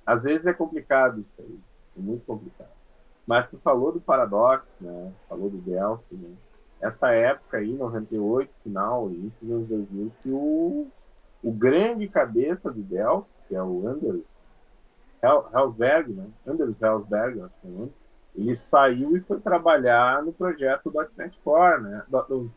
[0.07, 1.59] Às vezes é complicado isso aí,
[1.99, 2.82] é muito complicado.
[3.27, 5.13] Mas tu falou do paradoxo, né?
[5.29, 6.31] Falou do Delphi, né?
[6.81, 10.89] Essa época aí, 98, final, início dos anos 2000, que o,
[11.43, 14.25] o grande cabeça do Delphi, que é o Anders
[15.23, 16.27] Helsberg, né?
[16.47, 17.93] Anders Helsberg, acho que é o nome,
[18.35, 22.03] ele saiu e foi trabalhar no projeto .NET Core, né?
[22.09, 22.51] Do,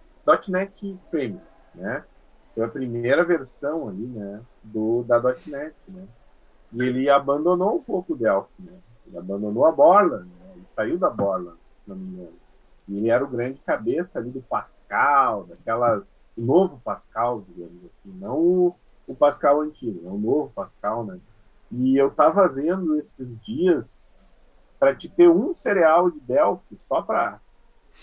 [0.47, 2.03] .NET Framework, né?
[2.55, 4.41] Foi a primeira versão ali, né?
[4.63, 6.07] Do, da .NET, né?
[6.73, 8.73] E ele abandonou um pouco o Delphi, né?
[9.05, 10.44] Ele abandonou a Borland, né?
[10.75, 12.33] Saiu da Borland, se não me engano.
[12.87, 16.15] E ele era o grande cabeça ali do Pascal, daquelas...
[16.37, 18.13] O novo Pascal, digamos assim.
[18.19, 18.75] Não o,
[19.07, 21.17] o Pascal antigo, é o novo Pascal, né?
[21.71, 24.19] E eu estava vendo esses dias
[24.77, 27.39] para te ter um cereal de Delphi, só para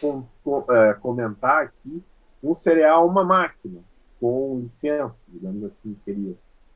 [0.00, 2.02] com, com, é, comentar aqui,
[2.42, 3.80] um cereal, uma máquina,
[4.20, 6.34] com licença, digamos assim, seria.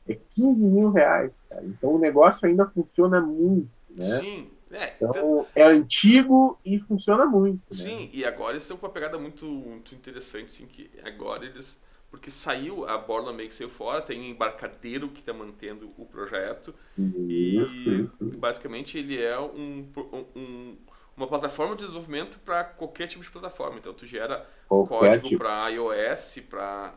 [0.09, 1.65] É 15 mil reais, cara.
[1.65, 4.21] Então o negócio ainda funciona muito, né?
[4.21, 4.51] Sim.
[4.71, 7.63] É, então, é antigo e funciona muito.
[7.71, 7.77] Né?
[7.77, 11.81] Sim, e agora eles estão com uma pegada muito, muito interessante, assim, que agora eles
[12.11, 16.07] porque saiu, a Borla meio que saiu fora, tem um embarcadeiro que está mantendo o
[16.07, 16.75] projeto.
[16.99, 19.87] E basicamente ele é um,
[20.35, 20.77] um,
[21.17, 23.79] uma plataforma de desenvolvimento para qualquer tipo de plataforma.
[23.79, 25.39] Então tu gera qualquer código tipo.
[25.43, 26.95] para iOS, para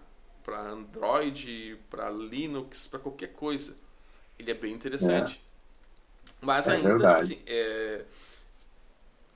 [0.71, 3.75] Android, para Linux, para qualquer coisa.
[4.37, 5.41] Ele é bem interessante.
[5.45, 5.48] É.
[6.41, 8.05] Mas é ainda, tipo assim, é...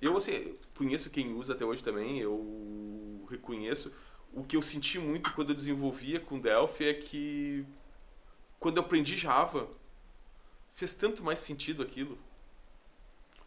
[0.01, 3.93] eu assim, conheço quem usa até hoje também, eu reconheço
[4.33, 7.65] o que eu senti muito quando eu desenvolvia com Delphi é que
[8.59, 9.67] quando eu aprendi Java,
[10.73, 12.17] fez tanto mais sentido aquilo.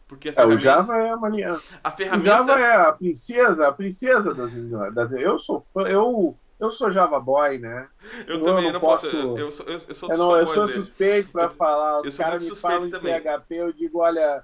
[0.07, 0.53] Porque a ferramenta...
[0.53, 1.59] É, o Java é a mania.
[1.83, 2.23] A ferramenta...
[2.23, 6.91] O Java é a princesa, a princesa das, das eu sou fã, eu eu sou
[6.91, 7.87] Java Boy, né?
[8.27, 9.07] Eu, eu também não, não posso.
[9.07, 12.01] Eu, eu, sou, eu, eu sou, eu, não, eu sou suspeito para falar.
[12.01, 13.15] Os caras me falam também.
[13.15, 14.43] em PHP, eu digo, olha,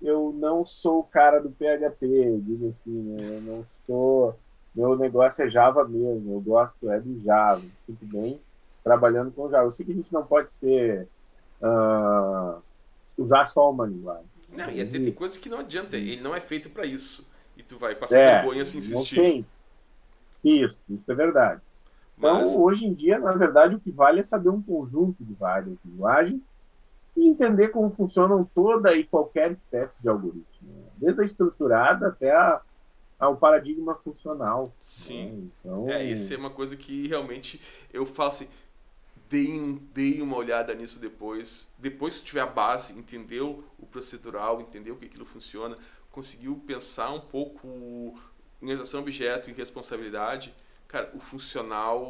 [0.00, 3.36] eu não sou o cara do PHP, eu digo assim, né?
[3.36, 4.36] Eu não sou
[4.74, 8.40] meu negócio é Java mesmo, eu gosto é de Java, me sinto bem
[8.82, 9.66] trabalhando com Java.
[9.66, 11.06] Eu sei que a gente não pode ser
[11.60, 12.60] uh,
[13.18, 14.24] usar só uma linguagem.
[14.50, 17.28] Não, e até tem coisas que não adianta, ele não é feito para isso.
[17.56, 19.16] E tu vai passar é, vergonha se insistir.
[19.16, 19.46] Não tem.
[20.44, 21.60] Isso, isso é verdade.
[22.18, 22.54] Então, Mas...
[22.54, 26.42] hoje em dia, na verdade, o que vale é saber um conjunto de várias linguagens
[27.16, 30.46] e entender como funcionam toda e qualquer espécie de algoritmo.
[30.62, 30.88] Né?
[30.96, 32.60] Desde a estruturada até a,
[33.18, 34.72] ao paradigma funcional.
[34.80, 35.30] Sim.
[35.30, 35.48] Né?
[35.60, 35.88] Então...
[35.88, 37.60] É, isso é uma coisa que realmente
[37.92, 38.48] eu falo assim,
[39.28, 41.70] dei, um, dei uma olhada nisso depois.
[41.78, 45.76] Depois que tiver a base, entendeu o procedural, entendeu que aquilo funciona,
[46.10, 48.14] conseguiu pensar um pouco
[48.70, 50.54] a objeto e responsabilidade,
[50.86, 52.06] cara, o funcional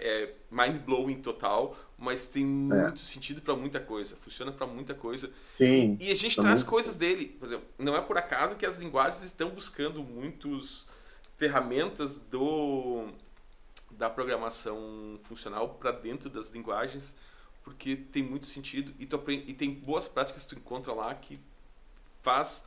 [0.00, 2.46] é mind blowing total, mas tem é.
[2.46, 3.04] muito é.
[3.04, 5.30] sentido para muita coisa, funciona para muita coisa.
[5.58, 8.64] Sim, e, e a gente traz coisas dele, por exemplo, não é por acaso que
[8.64, 10.88] as linguagens estão buscando muitas
[11.36, 13.08] ferramentas do
[13.90, 17.16] da programação funcional para dentro das linguagens,
[17.62, 21.14] porque tem muito sentido e, tu aprende, e tem boas práticas que tu encontra lá
[21.14, 21.40] que
[22.20, 22.66] faz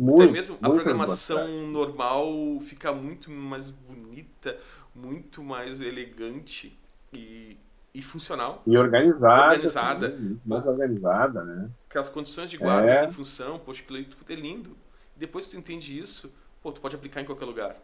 [0.00, 2.32] muito, até mesmo a programação normal
[2.64, 4.56] ficar muito mais bonita,
[4.94, 6.78] muito mais elegante
[7.12, 7.58] e,
[7.92, 8.62] e funcional.
[8.66, 9.52] E organizada.
[9.52, 10.10] Organizada.
[10.10, 11.68] Também, mais organizada, né?
[11.88, 13.04] Aquelas condições de guarda é.
[13.04, 14.74] em função, poxa, aquilo tudo é lindo.
[15.14, 16.32] Depois que tu entende isso,
[16.62, 17.76] pô, tu pode aplicar em qualquer lugar.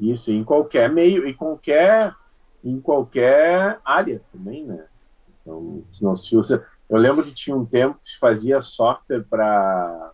[0.00, 2.14] Isso, em qualquer meio, em qualquer,
[2.64, 4.86] em qualquer área também, né?
[5.42, 6.66] Então, se não se usa.
[6.88, 10.12] Eu lembro que tinha um tempo que se fazia software para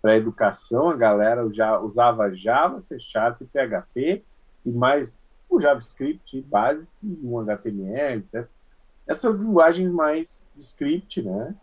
[0.00, 4.24] para educação, a galera já usava Java, C Sharp, PHP
[4.64, 5.16] e mais
[5.48, 8.24] o JavaScript básico um HTML,
[9.06, 11.54] essas linguagens mais de script, né?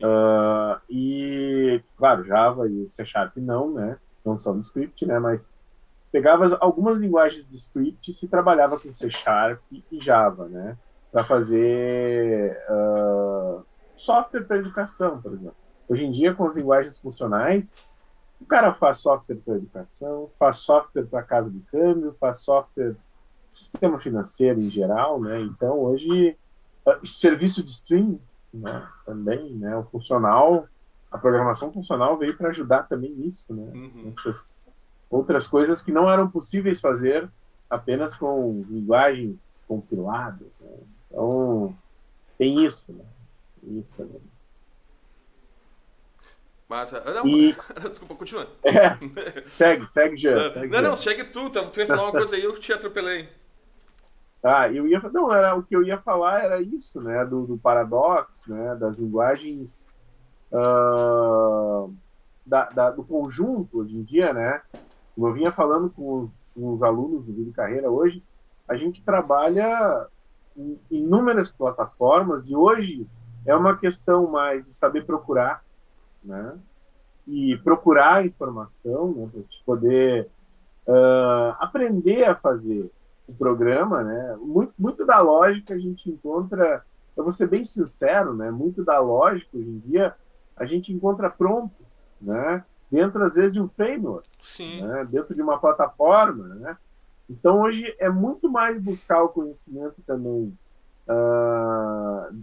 [0.00, 3.98] Uh, e, claro, Java e C Sharp não, né?
[4.24, 5.18] Não são de script, né?
[5.18, 5.56] Mas
[6.12, 10.76] pegava algumas linguagens de script e se trabalhava com C Sharp e Java, né?
[11.10, 15.61] Para fazer uh, software para educação, por exemplo.
[15.88, 17.76] Hoje em dia, com as linguagens funcionais,
[18.40, 22.96] o cara faz software para educação, faz software para casa de câmbio, faz software
[23.52, 25.40] sistema financeiro em geral, né?
[25.42, 26.36] Então, hoje,
[26.86, 28.20] uh, serviço de streaming
[28.52, 28.88] né?
[29.04, 29.76] também, né?
[29.76, 30.66] O funcional,
[31.10, 33.70] a programação funcional veio para ajudar também nisso, né?
[33.74, 34.12] Uhum.
[34.16, 34.60] Essas
[35.10, 37.30] outras coisas que não eram possíveis fazer
[37.68, 40.48] apenas com linguagens compiladas.
[40.60, 40.76] Né?
[41.06, 41.74] Então,
[42.38, 43.04] tem isso, né?
[43.60, 44.20] Tem isso também.
[46.72, 47.54] Mas, ah, não, e...
[47.90, 48.46] desculpa, continua.
[48.64, 48.96] É,
[49.44, 50.50] segue, segue, Jean.
[50.52, 53.28] Segue, não, não, segue tu, tá, tu ia falar uma coisa aí, eu te atropelei.
[54.42, 57.58] Ah, eu ia, não, era o que eu ia falar era isso, né, do, do
[57.58, 60.00] paradoxo, né, das linguagens
[60.50, 61.94] uh,
[62.46, 64.62] da, da, do conjunto hoje em dia, né,
[65.14, 68.24] como eu vinha falando com os, com os alunos do Vídeo Carreira hoje,
[68.66, 70.08] a gente trabalha
[70.56, 73.06] em inúmeras plataformas e hoje
[73.44, 75.62] é uma questão mais de saber procurar,
[76.24, 76.58] né,
[77.26, 80.28] e procurar informação, né, para poder
[80.86, 82.90] uh, aprender a fazer
[83.26, 84.36] o programa, né?
[84.40, 86.84] Muito, muito da lógica a gente encontra,
[87.16, 88.50] eu vou ser bem sincero, né?
[88.50, 90.14] Muito da lógica hoje em dia
[90.56, 91.74] a gente encontra pronto,
[92.20, 92.64] né?
[92.90, 94.28] Dentro às vezes de um framework.
[94.82, 95.04] Né?
[95.10, 96.76] dentro de uma plataforma, né?
[97.30, 100.56] Então hoje é muito mais buscar o conhecimento também,
[101.08, 102.36] uh,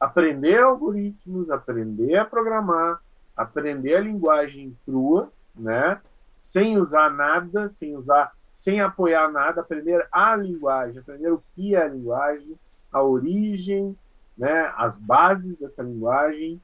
[0.00, 3.02] aprender algoritmos, aprender a programar,
[3.36, 6.00] aprender a linguagem crua, né?
[6.40, 11.82] Sem usar nada, sem usar sem apoiar nada, aprender a linguagem, aprender o que é
[11.82, 12.54] a linguagem,
[12.92, 13.96] a origem,
[14.36, 16.60] né, as bases dessa linguagem,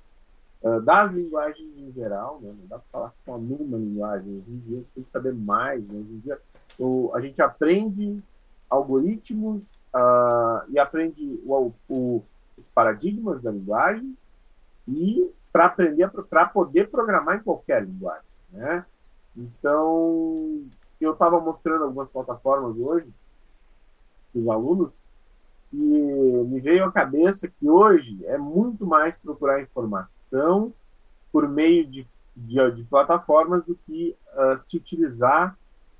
[0.62, 4.58] uh, das linguagens em geral, né, não dá para falar só numa linguagem, hoje em
[4.58, 6.38] dia tem que saber mais, né, hoje em dia
[6.78, 8.22] o, a gente aprende
[8.68, 12.22] algoritmos uh, e aprende o, o,
[12.56, 14.16] os paradigmas da linguagem
[14.86, 18.84] e para aprender, para poder programar em qualquer linguagem, né?
[19.36, 20.64] Então,
[21.00, 23.08] eu estava mostrando algumas plataformas hoje
[24.32, 24.98] para os alunos
[25.72, 30.72] e me veio à cabeça que hoje é muito mais procurar informação
[31.30, 35.56] por meio de, de, de plataformas do que uh, se utilizar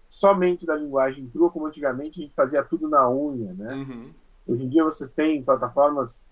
[0.08, 3.74] somente da linguagem crua, como antigamente a gente fazia tudo na unha, né?
[3.74, 4.10] Uhum.
[4.46, 6.26] Hoje em dia vocês têm plataformas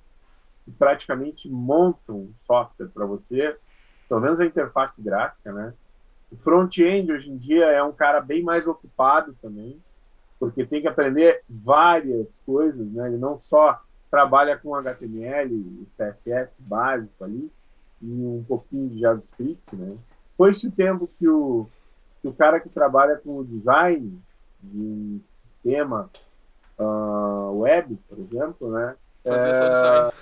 [0.66, 3.66] que praticamente montam software para vocês,
[4.08, 5.72] pelo menos a interface gráfica, né?
[6.30, 9.80] O front-end hoje em dia é um cara bem mais ocupado também,
[10.40, 13.06] porque tem que aprender várias coisas, né?
[13.06, 17.50] Ele não só trabalha com HTML, CSS básico ali,
[18.02, 19.96] e um pouquinho de JavaScript, né?
[20.36, 21.66] Foi esse o tempo que o,
[22.20, 24.20] que o cara que trabalha com o design
[24.60, 26.10] de um sistema
[26.78, 28.96] uh, web, por exemplo, né?
[29.24, 29.54] Fazia é...
[29.54, 30.12] só design.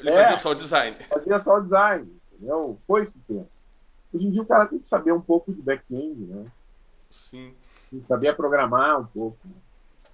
[0.00, 0.96] Ele é, fazia só design.
[1.08, 2.78] Fazia só design, entendeu?
[2.86, 3.48] Foi esse o tempo.
[4.12, 6.46] Hoje em dia o cara tem que saber um pouco de back-end, né?
[7.10, 7.54] Sim.
[7.90, 9.38] Tem que saber programar um pouco.
[9.44, 9.54] Né?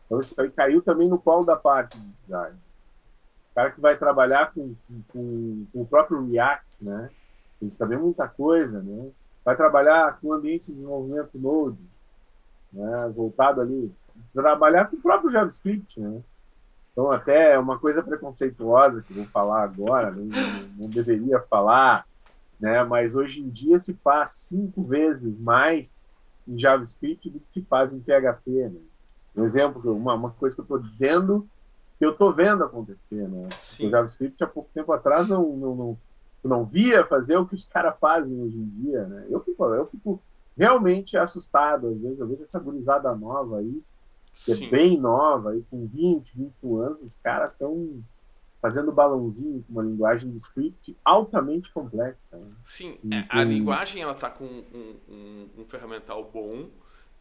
[0.06, 2.56] Então isso aí caiu também no colo da parte de design.
[3.50, 4.74] O cara que vai trabalhar com,
[5.08, 7.10] com, com, o próprio React, né?
[7.60, 9.10] Tem que saber muita coisa, né?
[9.44, 11.78] Vai trabalhar com o ambiente de desenvolvimento Node,
[12.72, 13.12] né?
[13.14, 13.92] Voltado ali.
[14.32, 16.20] Trabalhar com o próprio JavaScript, né?
[16.94, 20.28] Então, até é uma coisa preconceituosa que vou falar agora, não,
[20.78, 22.06] não deveria falar,
[22.58, 22.84] né?
[22.84, 26.08] Mas hoje em dia se faz cinco vezes mais
[26.46, 28.68] em JavaScript do que se faz em PHP.
[28.68, 28.80] Né?
[29.34, 31.48] Um exemplo, uma, uma coisa que eu estou dizendo
[31.98, 33.48] que eu estou vendo acontecer, né?
[33.80, 35.98] O JavaScript há pouco tempo atrás não, não, não,
[36.44, 39.26] não via fazer o que os caras fazem hoje em dia, né?
[39.28, 40.22] Eu fico, eu fico
[40.56, 43.82] realmente assustado, às vezes eu vejo essa gurizada nova aí,
[44.44, 44.70] que é Sim.
[44.70, 48.02] bem nova, aí, com 20, 21 anos, os caras estão
[48.60, 52.38] fazendo balãozinho com uma linguagem de script altamente complexa.
[52.38, 52.50] Né?
[52.62, 56.70] Sim, é, a linguagem ela tá com um, um, um, ferramental bom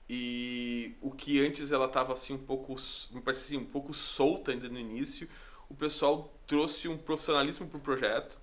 [0.10, 2.74] e o que antes ela estava assim um pouco,
[3.12, 5.28] me parece assim, um pouco solta ainda no início,
[5.70, 8.40] o pessoal trouxe um profissionalismo para o projeto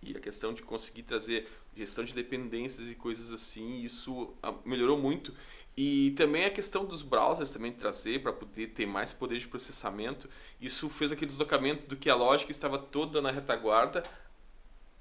[0.00, 4.96] e a questão de conseguir trazer gestão de dependências e coisas assim, isso ah, melhorou
[4.96, 5.34] muito.
[5.76, 10.28] E também a questão dos browsers também trazer para poder ter mais poder de processamento.
[10.58, 14.02] Isso fez aquele deslocamento do que a lógica estava toda na retaguarda.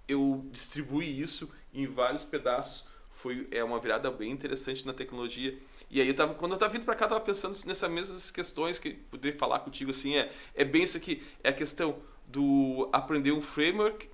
[0.05, 2.83] Eu distribuí isso em vários pedaços.
[3.13, 5.57] Foi é uma virada bem interessante na tecnologia.
[5.89, 8.29] E aí eu tava, quando eu estava vindo para cá, eu tava pensando nessa mesmas
[8.29, 12.89] questões que poderia falar contigo assim, é é bem isso aqui, é a questão do
[12.91, 14.09] aprender um framework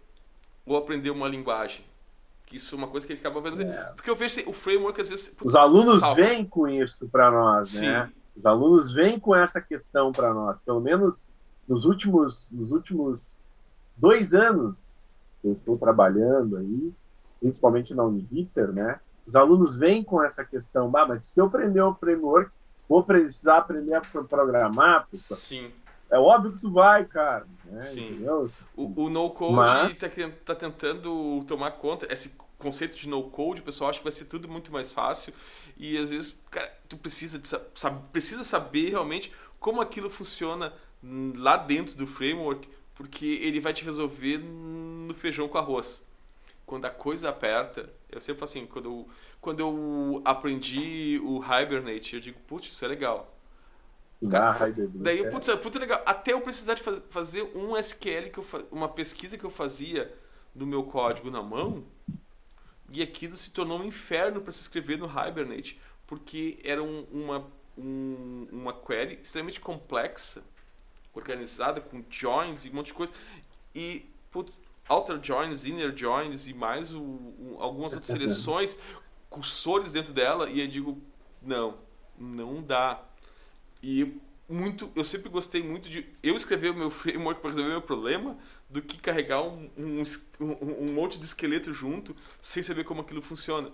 [0.63, 1.83] ou aprender uma linguagem
[2.55, 3.71] isso é uma coisa que a gente acaba fazendo.
[3.71, 3.83] É.
[3.95, 5.35] Porque eu vejo o framework às vezes.
[5.43, 8.05] Os alunos vêm com isso para nós, né?
[8.05, 8.13] Sim.
[8.37, 10.61] Os alunos vêm com essa questão para nós.
[10.61, 11.27] Pelo menos
[11.67, 13.37] nos últimos, nos últimos
[13.95, 14.75] dois anos,
[15.43, 16.93] eu estou trabalhando aí,
[17.39, 18.99] principalmente na Uniriter, né?
[19.25, 22.51] Os alunos vêm com essa questão, bah, mas se eu aprender o framework,
[22.89, 25.35] vou precisar aprender a programar, puta.
[25.35, 25.71] Sim.
[26.11, 27.47] É óbvio que tu vai, cara.
[27.65, 27.81] Né?
[27.83, 28.09] Sim.
[28.09, 28.51] Entendeu?
[28.75, 30.09] O, o no-code Mas- está
[30.45, 32.11] tá tentando tomar conta.
[32.11, 35.33] Esse conceito de no-code, o pessoal acha que vai ser tudo muito mais fácil.
[35.77, 40.73] E às vezes, cara, tu precisa, de sa- sab- precisa saber realmente como aquilo funciona
[41.35, 46.05] lá dentro do framework, porque ele vai te resolver no feijão com arroz.
[46.65, 49.09] Quando a coisa aperta, eu sempre falo assim, quando eu,
[49.39, 53.33] quando eu aprendi o Hibernate, eu digo, putz, isso é legal.
[54.29, 55.29] Cara, Daí, é.
[55.29, 56.01] putz, é puta legal.
[56.05, 60.15] Até eu precisar de faz- fazer um SQL, que eu uma pesquisa que eu fazia
[60.53, 61.83] do meu código na mão,
[62.91, 67.47] e aquilo se tornou um inferno para se escrever no Hibernate, porque era um- uma,
[67.77, 70.43] um- uma query extremamente complexa,
[71.13, 73.13] organizada, com joins e um monte de coisa.
[73.73, 74.59] E, putz,
[74.89, 78.11] outer joins, inner joins e mais o- o- algumas outras
[78.47, 78.77] seleções,
[79.29, 81.01] cursores dentro dela, e eu digo,
[81.41, 81.77] não,
[82.19, 83.03] não dá.
[83.83, 84.13] E
[84.49, 87.81] muito, eu sempre gostei muito de eu escrever o meu framework para resolver o meu
[87.81, 88.37] problema
[88.69, 90.03] do que carregar um, um,
[90.41, 93.71] um- monte de esqueleto junto sem saber como aquilo funciona.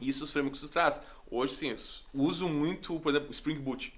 [0.00, 1.00] E isso os frameworks nos traz.
[1.30, 1.74] Hoje, sim,
[2.14, 3.94] uso muito, por exemplo, o Spring Boot.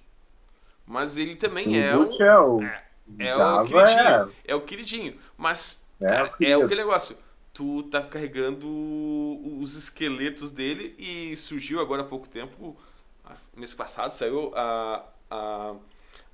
[0.86, 2.74] Mas ele também é Boot um, é o,
[3.18, 4.08] é o Java queridinho.
[4.08, 5.18] é- É o queridinho.
[5.36, 7.16] Mas, É, cara, o é aquele negócio.
[7.52, 8.66] Tu tá carregando
[9.60, 12.76] os esqueletos dele e surgiu agora há pouco tempo,
[13.56, 15.74] mês passado, saiu a, a,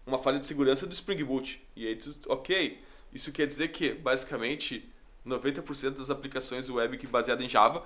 [0.07, 1.63] uma falha de segurança do Spring Boot.
[1.77, 2.81] E aí tu, ok,
[3.13, 4.91] isso quer dizer que, basicamente,
[5.27, 7.85] 90% das aplicações web que baseadas em Java,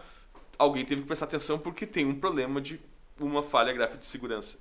[0.59, 2.81] alguém teve que prestar atenção porque tem um problema de
[3.19, 4.59] uma falha gráfica de segurança.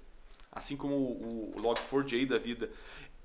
[0.52, 2.70] Assim como o, o Log4j da vida.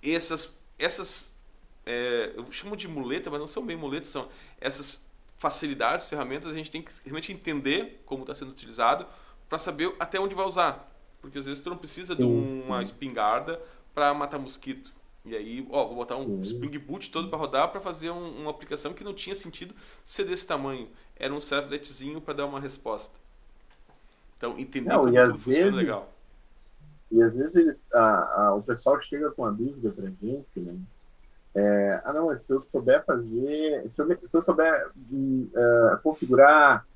[0.02, 1.38] Essas, essas
[1.84, 4.28] é, eu chamo de muleta, mas não são bem muletas, são
[4.60, 5.06] essas
[5.38, 9.06] facilidades, ferramentas, a gente tem que realmente entender como está sendo utilizado
[9.48, 10.87] para saber até onde vai usar.
[11.20, 13.60] Porque às vezes tu não precisa de uma espingarda
[13.94, 14.92] para matar mosquito.
[15.24, 16.40] E aí, ó, vou botar um.
[16.42, 20.24] Spring Boot todo para rodar para fazer um- uma aplicação que não tinha sentido ser
[20.24, 20.88] desse tamanho.
[21.16, 23.14] Era um servletzinho para dar uma resposta.
[24.36, 26.12] Então, entender Não, como tudo funciona é vezes- legal.
[27.10, 30.78] E às vezes eles, a- a- o pessoal chega com uma dúvida pra gente, né?
[31.54, 34.90] É, ah, não, se eu souber fazer, se eu, se eu souber
[35.56, 36.86] eh, configurar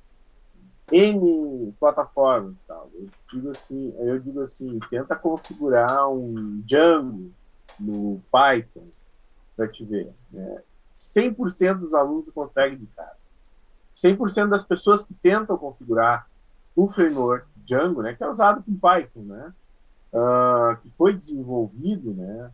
[0.91, 7.31] N plataformas e tal, eu digo assim, eu digo assim, tenta configurar um Django
[7.79, 8.87] no Python
[9.55, 10.13] para te ver.
[10.31, 10.61] Né?
[10.99, 13.17] 100% dos alunos conseguem de cara.
[13.95, 16.27] 100% das pessoas que tentam configurar
[16.75, 19.53] o framework Django, né, que é usado com Python, né,
[20.13, 22.51] ah, que foi desenvolvido, né,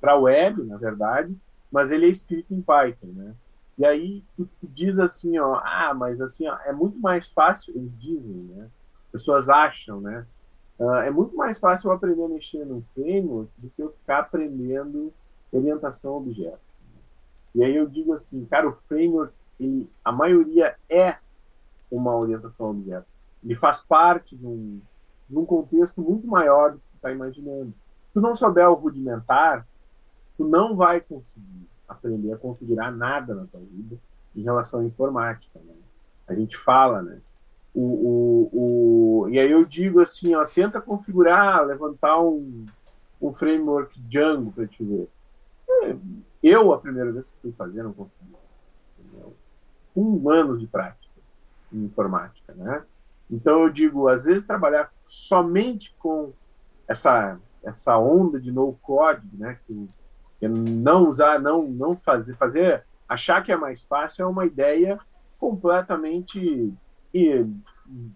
[0.00, 1.34] para web, na verdade,
[1.70, 3.34] mas ele é escrito em Python, né.
[3.78, 7.72] E aí tu, tu diz assim, ó, ah, mas assim, ó, é muito mais fácil,
[7.76, 8.68] eles dizem, né,
[9.14, 10.26] pessoas acham, né,
[10.80, 14.18] ah, é muito mais fácil eu aprender a mexer no framework do que eu ficar
[14.18, 15.12] aprendendo
[15.52, 16.58] orientação a objeto.
[17.54, 21.16] E aí eu digo assim, cara, o framework, ele, a maioria é
[21.88, 23.06] uma orientação a objeto.
[23.44, 24.80] Ele faz parte de um,
[25.30, 27.72] de um contexto muito maior do que tu está imaginando.
[28.08, 29.64] Se tu não souber o rudimentar,
[30.36, 33.96] tu não vai conseguir aprender a configurar nada na tua vida
[34.34, 35.60] em relação à informática.
[35.60, 35.74] Né?
[36.26, 37.20] A gente fala, né?
[37.74, 42.64] O, o, o, e aí eu digo assim, ó, tenta configurar, levantar um,
[43.20, 45.08] um framework Django para te ver.
[45.68, 45.96] É,
[46.42, 48.32] Eu, a primeira vez que fui fazer, não consegui.
[49.96, 51.14] Um ano de prática
[51.72, 52.84] em informática, né?
[53.30, 56.32] Então eu digo, às vezes trabalhar somente com
[56.86, 59.58] essa essa onda de no code, né?
[59.66, 59.88] Que,
[60.38, 64.98] que não usar, não não fazer, fazer, achar que é mais fácil é uma ideia
[65.38, 66.72] completamente
[67.14, 67.46] i-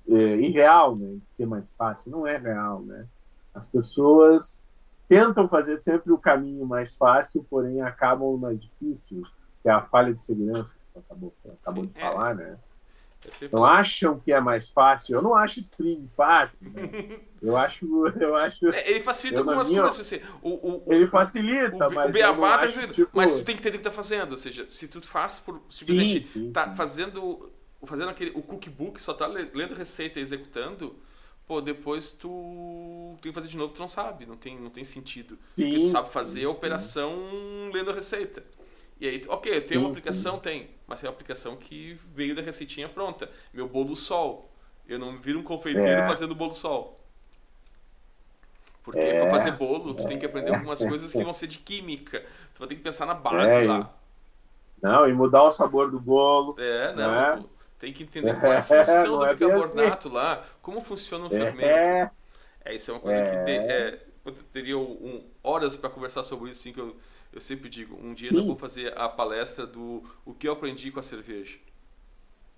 [0.09, 1.19] é, irreal, né?
[1.31, 3.07] Ser mais fácil, não é real, né?
[3.55, 4.65] As pessoas
[5.09, 9.23] tentam fazer sempre o caminho mais fácil, porém acabam no mais difícil,
[9.63, 12.01] que é a falha de segurança que você acabou, acabou Sim, de é.
[12.01, 12.59] falar, né?
[13.53, 15.17] Não acham que é mais fácil.
[15.17, 16.71] Eu não acho Spring fácil.
[16.71, 17.19] Né?
[17.43, 17.87] Eu acho,
[18.21, 18.67] eu acho.
[18.71, 20.05] É, ele facilita Eu, algumas minha- coisas.
[20.05, 23.45] Você, o, o, o- Ele facilita, o, mas o beabá tá acho, tipo, Mas tu
[23.45, 24.33] tem que entender o que tá fazendo.
[24.33, 26.75] Ou seja, se tu faz por simplesmente Sim, sim, tá sim.
[26.77, 27.49] fazendo,
[27.87, 30.97] fazendo aquele, o cookbook, só tá le- lendo receita e executando,
[31.47, 34.27] pô, depois tu tem que fazer de novo, tu não sabe.
[34.27, 35.39] Não tem, não tem sentido.
[35.45, 37.17] Sim, Porque tu sabe fazer sim, a operação
[37.73, 38.45] lendo a receita.
[39.01, 40.39] E aí, ok, tem uma aplicação?
[40.41, 40.71] Tem.
[40.87, 43.31] Mas tem uma aplicação que veio da receitinha pronta.
[43.53, 44.51] Meu bolo sol.
[44.89, 46.07] Eu não viro um confeiteiro É.
[46.07, 46.99] fazendo bolo sol.
[48.83, 49.21] Porque É.
[49.21, 50.55] pra fazer bolo, tu tem que aprender É.
[50.55, 52.25] algumas coisas que vão ser de química.
[52.55, 53.95] Tu vai ter que pensar na base É, lá.
[54.83, 56.57] Não, e mudar o sabor do bolo.
[56.59, 57.15] É, não.
[57.15, 57.37] É.
[57.37, 57.49] tu
[57.79, 61.65] Tem que entender qual é a função do é bicarbonato lá, como funciona o fermento.
[61.65, 62.11] É,
[62.65, 63.45] É, isso é uma coisa que É.
[63.45, 66.97] de- é, eu teria um, horas para conversar sobre isso, assim, que eu,
[67.33, 68.47] eu sempre digo, um dia eu Sim.
[68.47, 71.59] vou fazer a palestra do o que eu aprendi com a cerveja.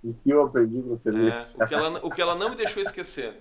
[0.02, 1.10] o que eu aprendi com você.
[1.10, 3.34] É, o, que ela, o que ela não me deixou esquecer.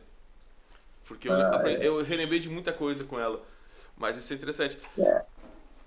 [1.08, 1.88] Porque eu, Ah, aprendi- é.
[1.88, 3.42] eu relembrei de muita coisa com ela.
[3.98, 4.78] Mas isso é interessante.
[4.98, 5.26] É.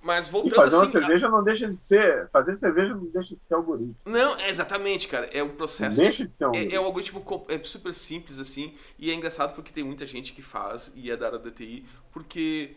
[0.03, 0.99] Mas E voltando fazer uma assim.
[0.99, 2.29] a- cerveja não deixa de ser.
[2.31, 3.95] Fazer cerveja não deixa de ser algoritmo.
[4.05, 5.27] Não, é exatamente, cara.
[5.33, 5.97] É um processo.
[5.97, 6.77] Deixa de ser um É, algoritmo.
[6.77, 10.43] é um algoritmo é super simples, assim, e é engraçado porque tem muita gente que
[10.43, 12.77] faz e é da área da TI, porque,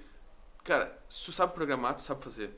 [0.63, 2.51] cara, se tu sabe programar, tu sabe fazer.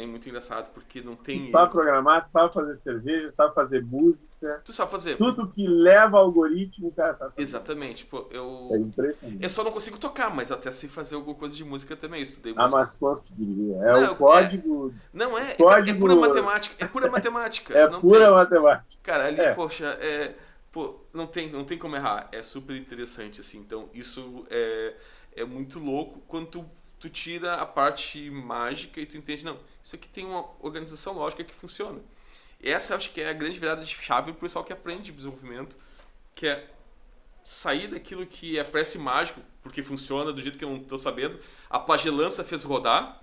[0.00, 1.46] É muito engraçado porque não tem.
[1.46, 4.62] Tu sabe programar, tu sabe fazer cerveja, tu sabe fazer música.
[4.64, 5.16] Tu sabe fazer.
[5.16, 7.42] Tudo que leva algoritmo, o cara sabe fazer.
[7.42, 8.06] Exatamente.
[8.06, 8.68] Pô, É eu.
[8.76, 9.42] impressionante.
[9.42, 12.20] Eu só não consigo tocar, mas até sei fazer alguma coisa de música também.
[12.20, 12.80] Eu estudei Ah, música.
[12.80, 13.76] mas conseguiria.
[13.76, 14.94] É Não, o código.
[15.12, 16.84] Não é, é, código- é pura matemática.
[16.84, 17.74] É pura matemática.
[17.78, 18.34] É não pura tem.
[18.34, 19.00] matemática.
[19.02, 19.52] Cara, ali, É.
[19.54, 20.34] poxa, é,
[20.70, 22.28] pô, não tem, não tem como errar.
[22.30, 23.58] É super interessante, assim.
[23.58, 24.94] Então, isso é,
[25.34, 26.64] é muito louco quando tu,
[27.00, 29.56] tu tira a parte mágica e tu entende, não,
[29.88, 31.98] isso aqui tem uma organização lógica que funciona.
[32.62, 35.78] Essa acho que é a grande virada de chave pro pessoal que aprende desenvolvimento,
[36.34, 36.70] que é
[37.42, 41.40] sair daquilo que é parece mágico, porque funciona do jeito que eu não tô sabendo,
[41.70, 43.22] a pagelança fez rodar,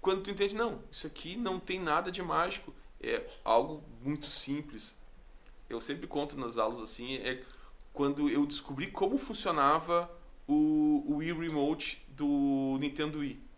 [0.00, 4.98] quando tu entende, não, isso aqui não tem nada de mágico, é algo muito simples.
[5.68, 7.44] Eu sempre conto nas aulas assim, é
[7.92, 10.10] quando eu descobri como funcionava
[10.48, 13.49] o, o Wii Remote do Nintendo Wii.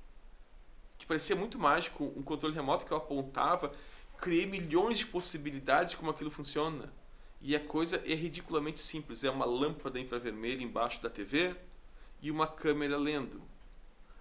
[1.02, 3.72] Que parecia muito mágico, um controle remoto que eu apontava,
[4.18, 6.92] criei milhões de possibilidades de como aquilo funciona.
[7.40, 11.56] E a coisa é ridiculamente simples, é uma lâmpada infravermelha embaixo da TV
[12.22, 13.42] e uma câmera lendo.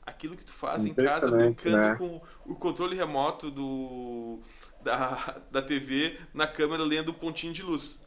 [0.03, 1.95] Aquilo que tu faz em casa brincando né?
[1.97, 4.39] com o controle remoto do
[4.81, 8.01] da, da TV na câmera lendo o pontinho de luz.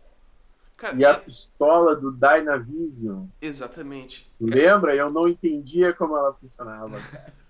[0.77, 3.27] Cara, E a é- pistola do Dynavision.
[3.41, 4.29] exatamente.
[4.41, 4.97] Lembra?
[4.97, 7.33] Eu não entendia como ela funcionava, cara.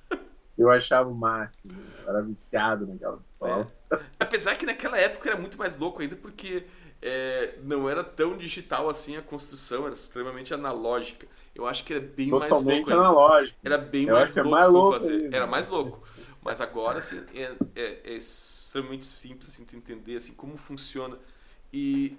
[0.56, 1.92] Eu achava o máximo.
[2.02, 3.72] Eu era viciado naquela pistola.
[4.18, 6.64] Apesar que naquela época era muito mais louco ainda, porque
[7.02, 11.26] é, não era tão digital assim a construção, era extremamente analógica.
[11.54, 13.02] Eu acho que era bem mais Totalmente louco ainda.
[13.08, 13.58] analógico.
[13.64, 15.12] Era bem Eu mais é louco mais louco fazer.
[15.12, 15.36] ainda.
[15.36, 16.02] Era mais louco.
[16.42, 21.16] Mas agora, assim, é, é- é extremamente simples, assim, tu entender, assim, como funciona.
[21.72, 22.16] E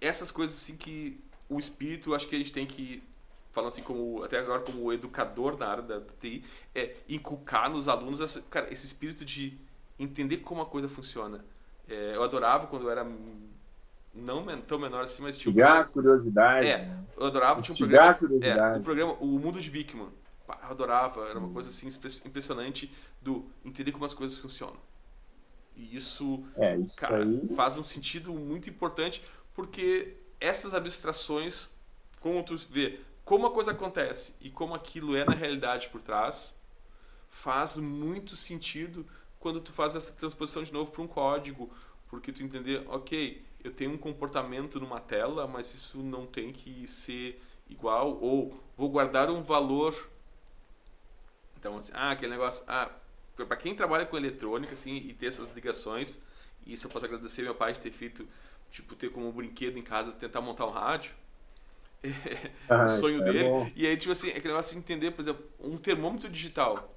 [0.00, 3.02] essas coisas, assim, que o espírito, acho que a gente tem que,
[3.50, 6.44] falando assim, como, até agora como educador na área da, da TI,
[6.74, 9.58] é inculcar nos alunos, essa, cara, esse espírito de
[9.98, 11.44] entender como a coisa funciona.
[11.88, 13.04] É, eu adorava quando eu era
[14.14, 16.66] não tão menor assim, mas tinha um programa- curiosidade.
[16.66, 18.80] É, eu adorava, tinha um programa, é, curiosidade.
[18.80, 20.08] o programa O Mundo de Bigman.
[20.48, 24.78] Eu adorava, era uma coisa assim impre- impressionante do entender como as coisas funcionam.
[25.76, 27.48] E isso, É, isso cara, aí.
[27.54, 29.22] faz um sentido muito importante
[29.54, 31.70] porque essas abstrações,
[32.20, 36.58] como tu vê como a coisa acontece e como aquilo é na realidade por trás,
[37.28, 39.06] faz muito sentido
[39.38, 41.70] quando tu faz essa transposição de novo para um código,
[42.08, 46.86] porque tu entender, ok, eu tenho um comportamento numa tela, mas isso não tem que
[46.86, 50.08] ser igual, ou vou guardar um valor.
[51.58, 52.90] Então, assim, ah, aquele negócio, ah,
[53.36, 56.18] para quem trabalha com eletrônica, assim, e ter essas ligações,
[56.66, 58.26] isso eu posso agradecer meu pai de ter feito,
[58.70, 61.14] tipo, ter como brinquedo em casa, tentar montar um rádio,
[62.68, 63.52] Ah, o sonho é dele.
[63.74, 66.94] E aí, tipo assim, é aquele negócio de entender, por exemplo, um termômetro digital.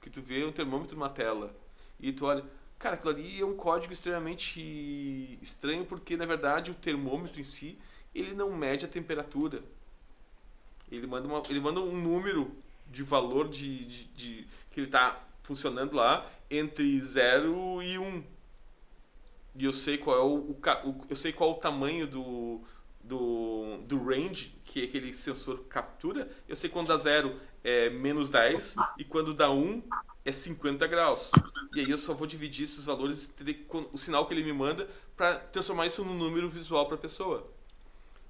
[0.00, 1.54] Que tu vê um termômetro numa tela.
[2.00, 2.44] E tu olha.
[2.78, 7.78] Cara, aquilo ali é um código extremamente estranho, porque na verdade o termômetro em si,
[8.14, 9.62] ele não mede a temperatura.
[10.90, 12.54] Ele manda, uma, ele manda um número
[12.90, 18.02] de valor de, de, de- que ele está funcionando lá entre 0 e 1.
[18.06, 18.24] Um.
[19.56, 20.56] E eu sei qual é o,
[20.90, 22.60] o- eu sei qual é o tamanho do,
[23.04, 26.28] do, do range que aquele sensor captura.
[26.48, 29.82] Eu sei quando dá 0 é menos 10 e quando dá 1 um,
[30.24, 31.30] é 50 graus.
[31.74, 33.32] E aí eu só vou dividir esses valores,
[33.92, 37.50] o sinal que ele me manda, para transformar isso num número visual para a pessoa.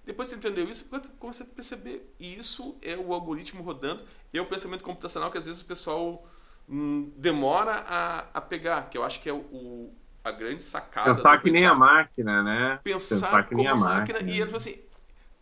[0.04, 2.12] Depois que tu entendeu isso, tu começa a perceber.
[2.18, 4.04] E isso é o algoritmo rodando.
[4.32, 6.28] É o pensamento computacional que às vezes o pessoal
[6.68, 9.94] hum, demora a, a pegar, que eu acho que é o-
[10.24, 11.10] a grande sacada.
[11.10, 12.80] Pensar que nem a máquina, né?
[12.82, 14.30] pensar Pensar que nem a máquina, máquina.
[14.30, 14.82] e é tipo assim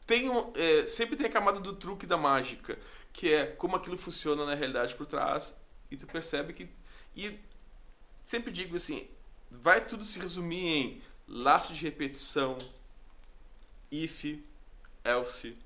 [0.07, 2.77] tem um, é, sempre tem a camada do truque da mágica
[3.13, 5.57] que é como aquilo funciona na realidade por trás
[5.91, 6.69] e tu percebe que
[7.17, 7.39] e
[8.25, 9.09] sempre digo assim
[9.51, 12.59] vai tudo se resumir em laço de repetição
[13.91, 14.25] if
[15.05, 15.57] else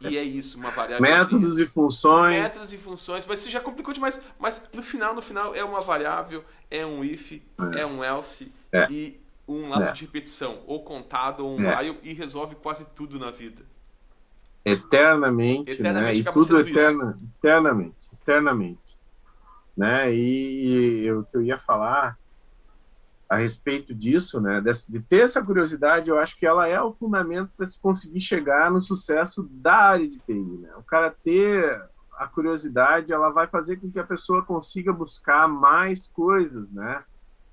[0.00, 1.02] e é isso, uma variável.
[1.02, 2.40] Métodos e funções.
[2.40, 4.22] Métodos e funções, mas isso já complicou demais.
[4.38, 8.52] Mas no final, no final, é uma variável, é um if, é, é um else
[8.72, 8.86] É.
[8.90, 9.92] e um laço É.
[9.92, 11.78] de repetição, ou contado, ou um É.
[11.80, 13.62] while, e resolve quase tudo na vida.
[14.64, 16.30] eternamente, Eternamente né?
[16.30, 18.98] E tudo eterna, eternamente, eternamente,
[19.76, 20.12] né?
[20.12, 22.18] E, e o que eu ia falar
[23.28, 24.62] a respeito disso, né?
[24.88, 28.70] De ter essa curiosidade, eu acho que ela é o fundamento para se conseguir chegar
[28.70, 30.70] no sucesso da área de TI, né?
[30.76, 31.82] O cara ter
[32.16, 37.02] a curiosidade, ela vai fazer com que a pessoa consiga buscar mais coisas, né?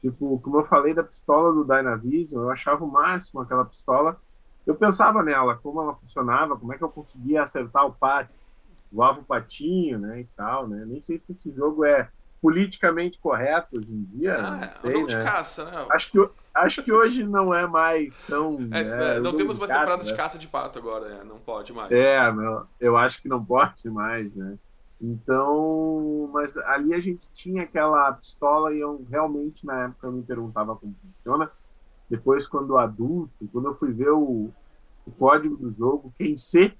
[0.02, 4.20] Tipo, como eu falei da pistola do Dynavision, eu achava o máximo aquela pistola
[4.66, 8.34] eu pensava nela, como ela funcionava, como é que eu conseguia acertar o pátio,
[8.92, 10.86] voava o patinho, né, e tal, né?
[10.86, 12.10] Nem sei se esse jogo é
[12.44, 15.18] politicamente correto hoje em dia, Ah, é um sei, jogo né?
[15.18, 15.88] de caça, né?
[15.89, 18.58] Acho que, acho que hoje não é mais tão...
[18.70, 20.18] É, né, é, não temos mais caça, temporada de né?
[20.18, 21.89] caça de pato agora, é, não pode mais.
[21.89, 24.58] É, não, eu acho que não pode mais, né?
[25.02, 30.24] Então, mas ali a gente tinha aquela pistola e eu realmente na época eu me
[30.24, 31.50] perguntava como funciona.
[32.10, 34.52] Depois, quando adulto, quando eu fui ver o,
[35.06, 36.74] o código do jogo, que é em C,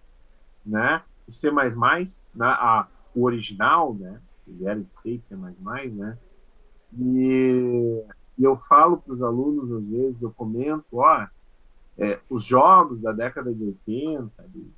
[0.66, 1.02] né?
[1.30, 1.50] C++,
[2.36, 4.20] na, a, o original, né?
[4.48, 6.18] Ele era em C e C++, né?
[6.98, 8.06] E,
[8.38, 11.28] e eu falo para os alunos, às vezes, eu comento, ó,
[11.98, 14.72] é, os jogos da década de 80, de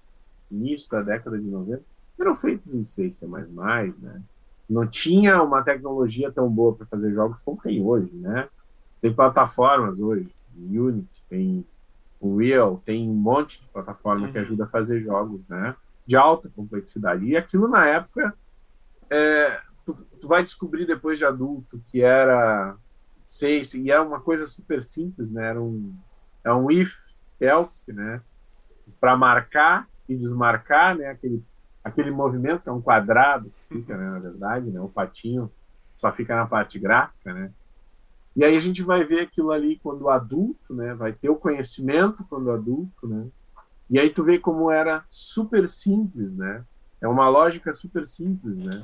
[0.51, 1.83] início da década de 90,
[2.19, 4.23] eram feitos em C, C++, né?
[4.69, 8.49] Não tinha uma tecnologia tão boa para fazer jogos como tem hoje, né?
[9.01, 11.65] Tem plataformas hoje, Unity, tem
[12.19, 14.41] Unreal, tem um monte de plataforma que Uhum.
[14.43, 15.75] ajuda a fazer jogos, né?
[16.07, 17.25] De alta complexidade.
[17.25, 18.33] E aquilo na época,
[19.09, 22.75] é, tu, tu vai descobrir depois de adulto que era
[23.23, 25.49] C, e era uma coisa super simples, né?
[25.49, 25.95] Era um,
[26.43, 26.95] é um if,
[27.39, 28.21] else, né?
[28.99, 31.07] Para marcar e desmarcar, né?
[31.07, 31.43] Aquele,
[31.83, 34.79] aquele movimento que é um quadrado, fica, né, na verdade, né?
[34.79, 35.51] O patinho
[35.95, 37.51] só fica na parte gráfica, né?
[38.35, 40.93] E aí a gente vai ver aquilo ali quando adulto, né?
[40.93, 43.27] Vai ter o conhecimento quando adulto, né?
[43.89, 46.63] E aí tu vê como era super simples, né?
[47.01, 48.83] É uma lógica super simples, né?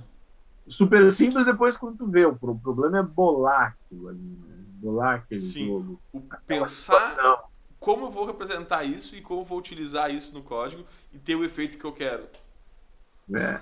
[0.68, 2.26] Super simples depois quando tu vê.
[2.26, 4.56] O pro- problema é bolar aquilo ali, né?
[4.82, 5.68] Bolar aquele Sim.
[5.68, 6.02] jogo.
[6.14, 7.38] O pensar situação.
[7.80, 11.36] como eu vou representar isso e como eu vou utilizar isso no código e ter
[11.36, 12.24] o efeito que eu quero.
[13.28, 13.62] né?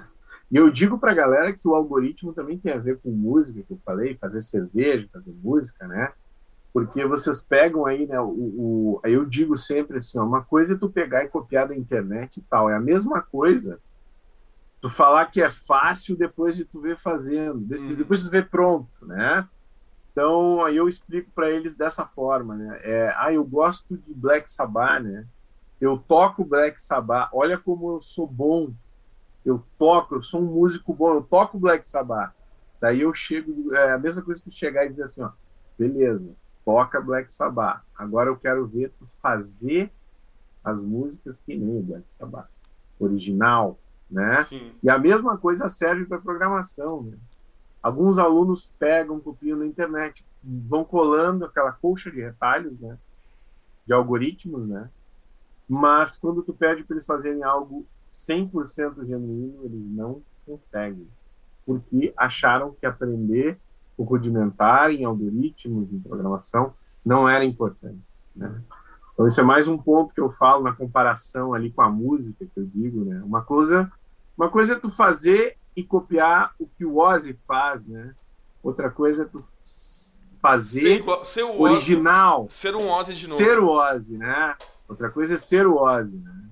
[0.52, 3.72] E eu digo pra galera que o algoritmo também tem a ver com música, que
[3.72, 6.12] eu falei, fazer cerveja, fazer música, né?
[6.74, 8.20] Porque vocês pegam aí, né?
[8.20, 11.68] O, o, aí eu digo sempre assim, ó, uma coisa é tu pegar e copiar
[11.68, 13.80] da internet e tal, é a mesma coisa
[14.82, 17.96] tu falar que é fácil depois de tu ver fazendo, de- Uhum.
[17.96, 19.48] depois de tu ver pronto, né?
[20.12, 22.80] Então, aí eu explico para eles dessa forma, né?
[22.84, 25.26] É, ah, eu gosto de Black Sabbath, né?
[25.80, 27.30] Eu toco Black Sabbath.
[27.34, 28.74] Olha como eu sou bom.
[29.46, 32.34] Eu toco, eu sou um músico bom, eu toco Black Sabbath.
[32.82, 35.32] Daí eu chego, é a mesma coisa que tu chegar e dizer assim, ó,
[35.78, 37.82] beleza, toca Black Sabbath.
[37.96, 39.94] Agora eu quero ver tu fazer
[40.64, 42.50] as músicas que nem o Black Sabbath.
[43.00, 44.44] Original, né?
[44.44, 44.72] Sim.
[44.82, 47.04] E a mesma coisa serve para programação.
[47.04, 47.18] Né?
[47.82, 52.98] Alguns alunos pegam, copiam na internet, vão colando aquela colcha de retalhos, né?
[53.86, 54.90] de algoritmos, né?
[55.68, 61.08] mas quando tu pede para eles fazerem algo 100% genuíno, eles não conseguem,
[61.66, 63.60] porque acharam que aprender
[63.96, 66.74] o rudimentar em algoritmos, em programação,
[67.06, 68.02] não era importante.
[68.36, 68.62] Né?
[69.20, 72.46] Então, isso é mais um ponto que eu falo na comparação ali com a música,
[72.46, 73.22] que eu digo, né?
[73.26, 73.92] Uma coisa
[74.38, 78.16] uma coisa é tu fazer e copiar o que o Ozzy faz, né?
[78.64, 83.28] Outra coisa é tu Ser, fazer igual- ser o Ozzy, original, ser um Ozzy de
[83.28, 83.36] novo.
[83.38, 84.56] ser o Ozzy, né?
[84.88, 86.46] Outra coisa é ser o Ozzy, né?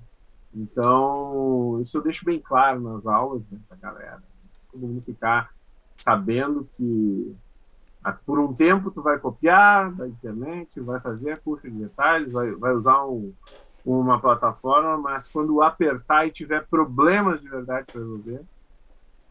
[0.54, 4.22] Então, isso eu deixo bem claro nas aulas, né, pra galera.
[4.70, 5.48] Todo mundo ficar
[5.96, 7.34] sabendo que
[8.12, 12.50] por um tempo tu vai copiar da internet, vai fazer a curva de detalhes, vai,
[12.52, 13.32] vai usar um,
[13.84, 18.40] uma plataforma, mas quando apertar e tiver problemas de verdade para resolver,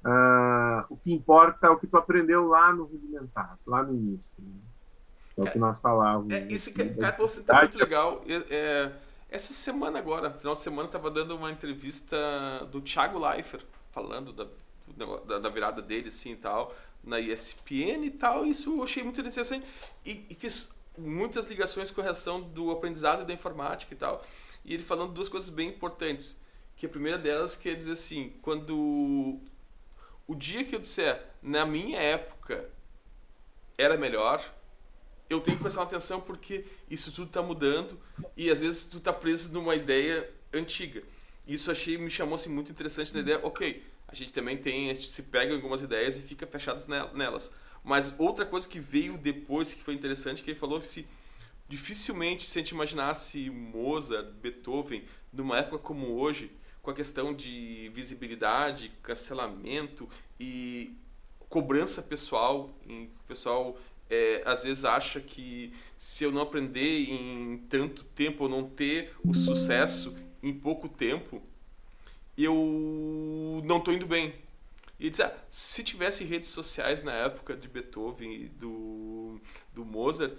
[0.04, 4.32] ah, o que importa é o que tu aprendeu lá no rudimentar, lá no início.
[4.40, 4.52] né?
[5.38, 6.32] É o que nós falávamos.
[6.32, 6.48] É, né?
[6.50, 8.22] isso que, Da cara, você tá muito legal.
[8.28, 8.92] É, é,
[9.30, 12.18] essa semana agora, final de semana, tava dando uma entrevista
[12.72, 14.48] do Thiago Leifert, falando da,
[15.28, 16.74] da, da virada dele, assim, e tal,
[17.08, 19.66] na ESPN e tal, isso eu achei muito interessante.
[20.06, 24.24] E, e fiz muitas ligações com a relação do aprendizado e da informática e tal,
[24.66, 26.40] e ele falando duas coisas bem importantes,
[26.76, 29.40] que a primeira delas quer dizer assim, quando
[30.28, 32.70] o dia que eu disser, na minha época,
[33.78, 34.44] era melhor,
[35.30, 38.00] eu tenho que prestar atenção porque isso tudo está mudando
[38.36, 41.04] e às vezes tu tá preso numa ideia antiga.
[41.48, 44.94] Isso achei, me chamou assim, muito interessante na ideia, ok, a gente também tem, a
[44.94, 47.52] gente se pega em algumas ideias e fica fechados nelas.
[47.84, 51.06] Mas outra coisa que veio depois que foi interessante, que ele falou se
[51.68, 56.52] dificilmente se a gente imaginasse Mozart, Beethoven, numa época como hoje,
[56.82, 60.96] com a questão de visibilidade, cancelamento e
[61.50, 63.78] cobrança pessoal, o pessoal
[64.10, 69.14] é, às vezes acha que se eu não aprender em tanto tempo ou não ter
[69.24, 71.42] o sucesso em pouco tempo,
[72.38, 74.34] eu não estou indo bem.
[75.00, 79.40] E dizer, ah, se tivesse redes sociais na época de Beethoven e do,
[79.74, 80.34] do Mozart,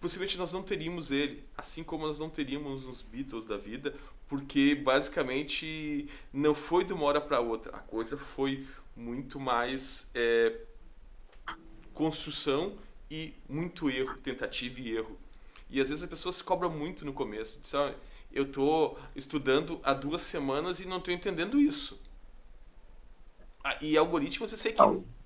[0.00, 3.94] possivelmente nós não teríamos ele, assim como nós não teríamos os Beatles da vida,
[4.28, 10.60] porque basicamente não foi de uma hora para outra, a coisa foi muito mais é,
[11.92, 12.76] construção
[13.10, 15.18] e muito erro, tentativa e erro.
[15.70, 17.94] E às vezes a pessoa se cobra muito no começo, diz, ah,
[18.38, 22.00] eu estou estudando há duas semanas e não estou entendendo isso.
[23.64, 24.80] Ah, e algoritmos, eu sei que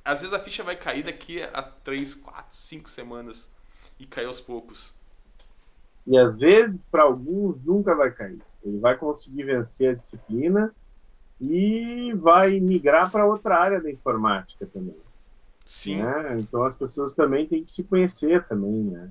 [0.04, 3.50] às vezes a ficha vai cair daqui a três, quatro, cinco semanas
[3.98, 4.92] e cair aos poucos.
[6.06, 8.42] E às vezes, para alguns, nunca vai cair.
[8.64, 10.74] Ele vai conseguir vencer a disciplina
[11.40, 14.96] e vai migrar para outra área da informática também.
[15.64, 16.02] Sim.
[16.02, 16.40] Né?
[16.40, 19.10] Então as pessoas também têm que se conhecer também, né?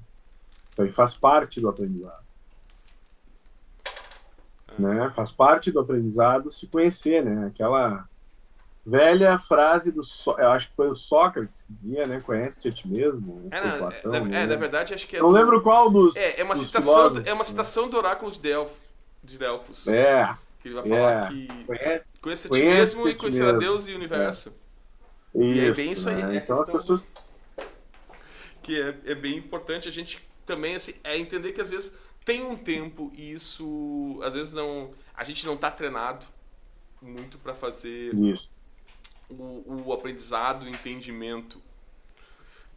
[0.74, 2.31] Então, faz parte do aprendizado.
[4.78, 5.10] Né?
[5.12, 7.48] Faz parte do aprendizado se conhecer, né?
[7.48, 8.08] Aquela
[8.86, 12.22] velha frase do so eu acho que foi o Sócrates que dizia, né?
[12.22, 13.48] Conhece a ti mesmo.
[13.52, 14.44] É, na, Platão, é, né?
[14.44, 15.34] é, na verdade acho que é não do...
[15.34, 16.16] lembro qual dos.
[16.16, 18.78] É, é uma citação, é uma citação do oráculo de Delfos.
[19.24, 19.88] De Delfos.
[19.88, 20.36] É.
[20.62, 21.28] Que ele vai falar é.
[21.28, 24.50] que conhece, conhece a ti mesmo e conhecer a Deus e o universo.
[24.50, 24.62] É.
[25.44, 26.24] Isso, e é bem isso aí.
[26.24, 26.36] Né?
[26.38, 27.14] Então as pessoas
[28.62, 32.44] que é, é bem importante a gente também assim, é entender que às vezes tem
[32.44, 36.26] um tempo e isso às vezes não a gente não está treinado
[37.02, 38.52] muito para fazer isso
[39.38, 41.62] o, o aprendizado, o entendimento.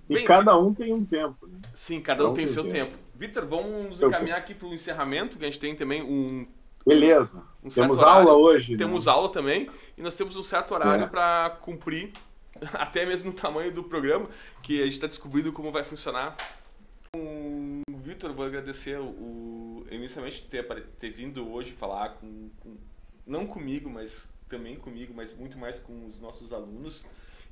[0.08, 1.46] E Bem, cada um tem um tempo.
[1.46, 1.58] Né?
[1.72, 2.92] Sim, cada, um tem, tem seu tempo.
[2.92, 2.98] tempo.
[3.14, 6.46] Vitor, vamos nos encaminhar aqui para o encerramento, que a gente tem também um.
[6.86, 7.42] Beleza.
[7.62, 8.28] Um temos horário.
[8.28, 8.72] aula hoje.
[8.72, 8.78] Né?
[8.78, 9.12] Temos né?
[9.12, 9.70] aula também.
[9.96, 11.08] E nós temos um certo horário é.
[11.08, 12.12] para cumprir,
[12.74, 14.28] até mesmo no tamanho do programa,
[14.62, 16.36] que a gente está descobrindo como vai funcionar.
[17.16, 17.83] Um,
[18.14, 20.64] Vitor, vou agradecer o, inicialmente ter,
[20.98, 22.76] ter vindo hoje falar com, com
[23.26, 27.04] não comigo, mas também comigo, mas muito mais com os nossos alunos.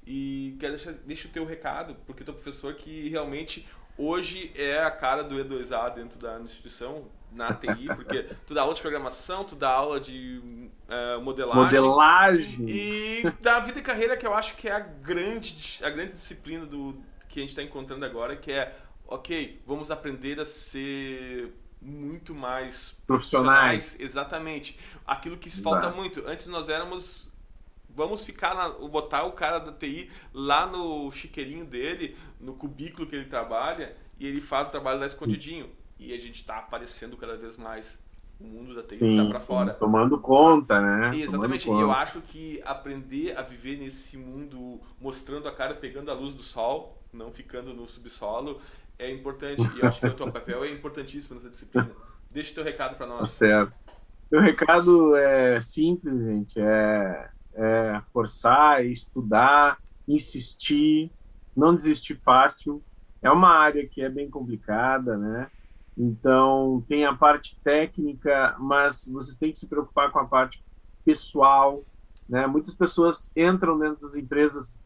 [0.06, 3.66] E quero deixar deixa o teu recado, porque tu é professor que realmente
[3.98, 8.74] hoje é a cara do E2A dentro da instituição, na TI, porque tu dá aula
[8.74, 10.40] de programação, tu dá aula de
[10.88, 11.64] uh, modelagem.
[11.64, 12.66] Modelagem!
[12.68, 16.66] E da vida e carreira, que eu acho que é a grande, a grande disciplina
[16.66, 18.76] do, que a gente está encontrando agora, que é,
[19.12, 23.84] ok, vamos aprender a ser muito mais profissionais.
[23.84, 24.00] profissionais.
[24.00, 24.78] Exatamente.
[25.06, 25.62] Aquilo que Exato.
[25.62, 26.26] falta muito.
[26.26, 27.30] Antes nós éramos.
[27.94, 33.14] Vamos ficar lá, botar o cara da TI lá no chiqueirinho dele, no cubículo que
[33.14, 35.68] ele trabalha, e ele faz o trabalho lá escondidinho.
[35.98, 38.00] E a gente está aparecendo cada vez mais.
[38.40, 39.74] O mundo da TI está para fora.
[39.74, 41.14] Tomando conta, né?
[41.14, 41.68] E exatamente.
[41.68, 46.34] E eu acho que aprender a viver nesse mundo mostrando a cara, pegando a luz
[46.34, 48.60] do sol, não ficando no subsolo,
[49.02, 49.62] é importante.
[49.76, 51.90] E eu acho que o teu papel é importantíssimo nessa disciplina.
[52.30, 53.20] Deixa o teu recado para nós.
[53.20, 53.74] Tá certo.
[54.30, 56.58] Meu recado é simples, gente.
[56.58, 59.78] É, é forçar, estudar,
[60.08, 61.10] insistir,
[61.54, 62.82] não desistir fácil.
[63.20, 65.50] É uma área que é bem complicada, né?
[65.96, 70.64] Então, tem a parte técnica, mas vocês têm que se preocupar com a parte
[71.04, 71.84] pessoal,
[72.28, 72.46] né?
[72.46, 74.78] Muitas pessoas entram dentro das empresas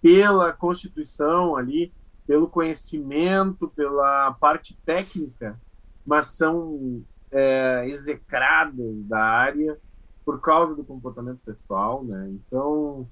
[0.00, 1.92] pela constituição ali,
[2.26, 5.60] pelo conhecimento, pela parte técnica,
[6.06, 9.78] mas são é, execradas da área
[10.24, 12.30] por causa do comportamento pessoal, né?
[12.30, 13.06] Então,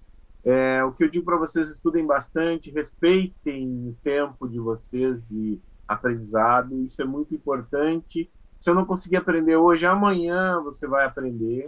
[0.44, 5.60] é, o que eu digo para vocês, estudem bastante, respeitem o tempo de vocês de
[5.86, 8.30] aprendizado, isso é muito importante.
[8.58, 11.66] Se eu não conseguir aprender hoje, amanhã você vai aprender,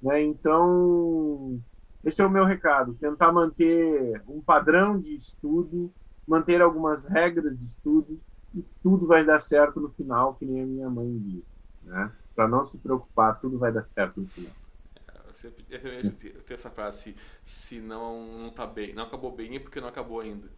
[0.00, 0.22] né?
[0.22, 1.60] Então,
[2.04, 5.92] esse é o meu recado, tentar manter um padrão de estudo,
[6.26, 8.20] manter algumas regras de estudo
[8.54, 11.44] e tudo vai dar certo no final, que nem a minha mãe diz,
[11.82, 12.10] né?
[12.34, 14.52] Para não se preocupar, tudo vai dar certo no final.
[15.68, 17.14] Eu tenho essa frase,
[17.44, 20.48] se não, não tá bem, não acabou bem é porque não acabou ainda.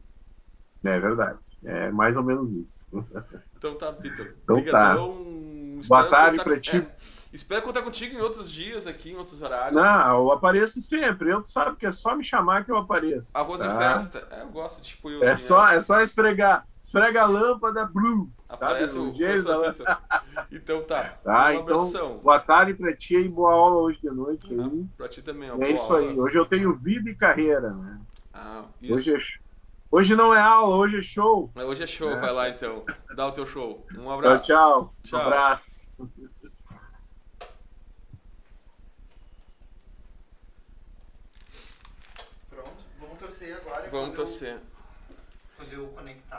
[0.84, 1.38] É verdade.
[1.64, 2.86] É mais ou menos isso.
[3.56, 4.34] Então tá, Vitor.
[4.44, 5.80] Então Obrigadão.
[5.82, 5.88] tá.
[5.88, 6.76] Boa tarde para ti.
[6.76, 6.96] É,
[7.32, 9.80] espero contar contigo em outros dias aqui, em outros horários.
[9.80, 11.30] Não, eu apareço sempre.
[11.30, 13.36] Eu sabe que é só me chamar que eu apareço.
[13.36, 13.66] Arroz tá?
[13.66, 14.28] e festa.
[14.30, 15.22] É, eu gosto de tipo eu.
[15.22, 15.76] É, assim, só, é.
[15.76, 18.30] é só esfregar esfrega a lâmpada, blue.
[18.48, 20.00] Aparece Sabe, o o gênio da.
[20.50, 21.18] Então tá.
[21.22, 22.18] Tá, então, abração.
[22.18, 24.46] boa tarde pra ti e boa aula hoje de noite.
[24.50, 24.86] Aí.
[24.96, 25.56] pra ti também, ó.
[25.60, 26.08] é isso aula.
[26.08, 26.18] aí.
[26.18, 28.00] Hoje eu tenho vida e carreira, né?
[28.32, 28.94] Ah, isso.
[28.94, 29.18] Hoje, é,
[29.90, 31.50] hoje não é aula, hoje é show.
[31.54, 32.20] Mas Hoje é show, É.
[32.20, 32.84] vai lá então.
[33.14, 33.86] Dá o teu show.
[33.96, 34.46] Um abraço.
[34.46, 34.94] tchau.
[35.02, 35.20] Tchau.
[35.20, 35.78] Um abraço.
[43.90, 44.60] Vamos torcer eu-.
[45.56, 46.36] Quando eu conectar.